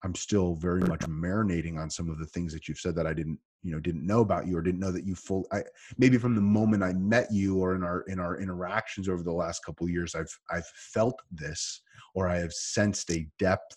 i'm 0.04 0.15
still 0.15 0.56
very 0.56 0.82
much 0.82 1.02
marinating 1.02 1.78
on 1.78 1.89
some 1.89 2.10
of 2.10 2.19
the 2.19 2.26
things 2.26 2.52
that 2.54 2.67
you've 2.67 2.80
said 2.80 2.95
that 2.95 3.08
i 3.08 3.13
didn't 3.13 3.39
you 3.63 3.71
know 3.71 3.80
didn't 3.80 4.06
know 4.06 4.21
about 4.21 4.47
you 4.47 4.58
or 4.58 4.62
didn't 4.62 4.80
know 4.80 4.91
that 4.91 5.06
you 5.06 5.15
full 5.15 5.45
i 5.52 5.63
maybe 5.97 6.17
from 6.17 6.36
the 6.36 6.41
moment 6.41 6.84
i 6.84 6.93
met 6.93 7.28
you 7.32 7.58
or 7.58 7.76
in 7.76 7.84
our 7.84 8.02
in 8.02 8.19
our 8.19 8.39
interactions 8.39 9.08
over 9.08 9.23
the 9.23 9.32
last 9.32 9.63
couple 9.63 9.88
years 9.89 10.15
i've 10.15 10.36
i've 10.52 10.67
felt 10.93 11.19
this 11.32 11.82
or 12.15 12.28
i 12.28 12.38
have 12.38 12.54
sensed 12.54 13.10
a 13.12 13.28
depth 13.39 13.76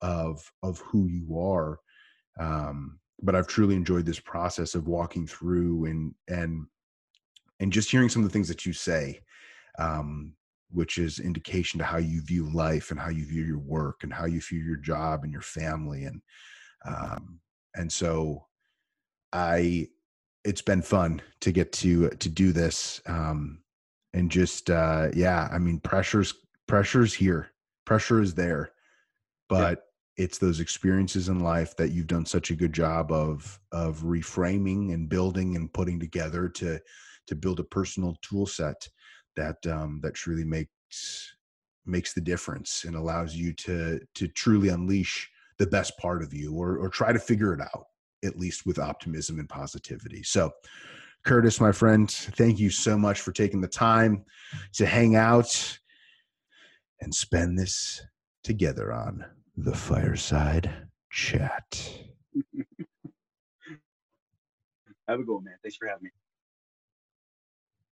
of 0.00 0.40
of 0.62 0.78
who 0.78 1.08
you 1.08 1.38
are. 1.38 1.78
Um 2.38 2.98
but 3.20 3.34
i've 3.34 3.48
truly 3.48 3.74
enjoyed 3.74 4.06
this 4.06 4.20
process 4.20 4.76
of 4.76 4.86
walking 4.86 5.26
through 5.26 5.86
and 5.86 6.14
and 6.28 6.66
and 7.60 7.72
just 7.72 7.90
hearing 7.90 8.08
some 8.08 8.22
of 8.22 8.28
the 8.28 8.32
things 8.32 8.48
that 8.48 8.66
you 8.66 8.72
say 8.72 9.20
um, 9.78 10.32
which 10.70 10.98
is 10.98 11.18
indication 11.18 11.78
to 11.78 11.84
how 11.84 11.96
you 11.96 12.20
view 12.22 12.50
life 12.52 12.90
and 12.90 13.00
how 13.00 13.08
you 13.08 13.24
view 13.24 13.42
your 13.42 13.58
work 13.58 14.02
and 14.02 14.12
how 14.12 14.26
you 14.26 14.40
view 14.40 14.60
your 14.60 14.76
job 14.76 15.24
and 15.24 15.32
your 15.32 15.42
family 15.42 16.04
and 16.04 16.20
um, 16.86 17.40
and 17.74 17.92
so 17.92 18.44
i 19.32 19.86
it's 20.44 20.62
been 20.62 20.82
fun 20.82 21.20
to 21.40 21.52
get 21.52 21.72
to 21.72 22.08
to 22.10 22.28
do 22.28 22.52
this 22.52 23.00
um, 23.06 23.60
and 24.14 24.30
just 24.30 24.70
uh, 24.70 25.08
yeah 25.14 25.48
i 25.52 25.58
mean 25.58 25.80
pressure's 25.80 26.34
pressure's 26.66 27.14
here 27.14 27.50
pressure 27.84 28.20
is 28.20 28.34
there 28.34 28.72
but 29.48 29.84
yeah. 30.16 30.24
it's 30.24 30.38
those 30.38 30.60
experiences 30.60 31.30
in 31.30 31.40
life 31.40 31.74
that 31.76 31.90
you've 31.90 32.06
done 32.06 32.26
such 32.26 32.50
a 32.50 32.56
good 32.56 32.72
job 32.72 33.10
of 33.10 33.58
of 33.72 34.00
reframing 34.00 34.92
and 34.92 35.08
building 35.08 35.56
and 35.56 35.72
putting 35.72 35.98
together 35.98 36.48
to 36.48 36.78
to 37.28 37.36
build 37.36 37.60
a 37.60 37.64
personal 37.64 38.16
tool 38.22 38.46
set 38.46 38.88
that 39.36 39.64
um, 39.66 40.00
that 40.02 40.14
truly 40.14 40.44
makes 40.44 41.34
makes 41.86 42.12
the 42.12 42.20
difference 42.20 42.84
and 42.84 42.96
allows 42.96 43.34
you 43.34 43.52
to 43.52 44.00
to 44.14 44.28
truly 44.28 44.68
unleash 44.68 45.30
the 45.58 45.66
best 45.66 45.96
part 45.98 46.22
of 46.22 46.34
you 46.34 46.54
or 46.54 46.76
or 46.76 46.88
try 46.88 47.12
to 47.12 47.18
figure 47.18 47.54
it 47.54 47.60
out 47.60 47.86
at 48.24 48.36
least 48.36 48.66
with 48.66 48.78
optimism 48.78 49.38
and 49.38 49.48
positivity. 49.48 50.22
So 50.22 50.50
kurtis 51.24 51.60
my 51.60 51.72
friend 51.72 52.10
thank 52.10 52.58
you 52.58 52.70
so 52.70 52.96
much 52.98 53.20
for 53.20 53.32
taking 53.32 53.60
the 53.60 53.68
time 53.68 54.24
to 54.74 54.86
hang 54.86 55.16
out 55.16 55.78
and 57.00 57.14
spend 57.14 57.58
this 57.58 58.02
together 58.42 58.92
on 58.92 59.24
the 59.56 59.74
fireside 59.74 60.70
chat. 61.10 61.92
Have 65.08 65.20
a 65.20 65.24
go 65.24 65.40
man. 65.40 65.54
Thanks 65.62 65.76
for 65.76 65.88
having 65.88 66.04
me 66.04 66.10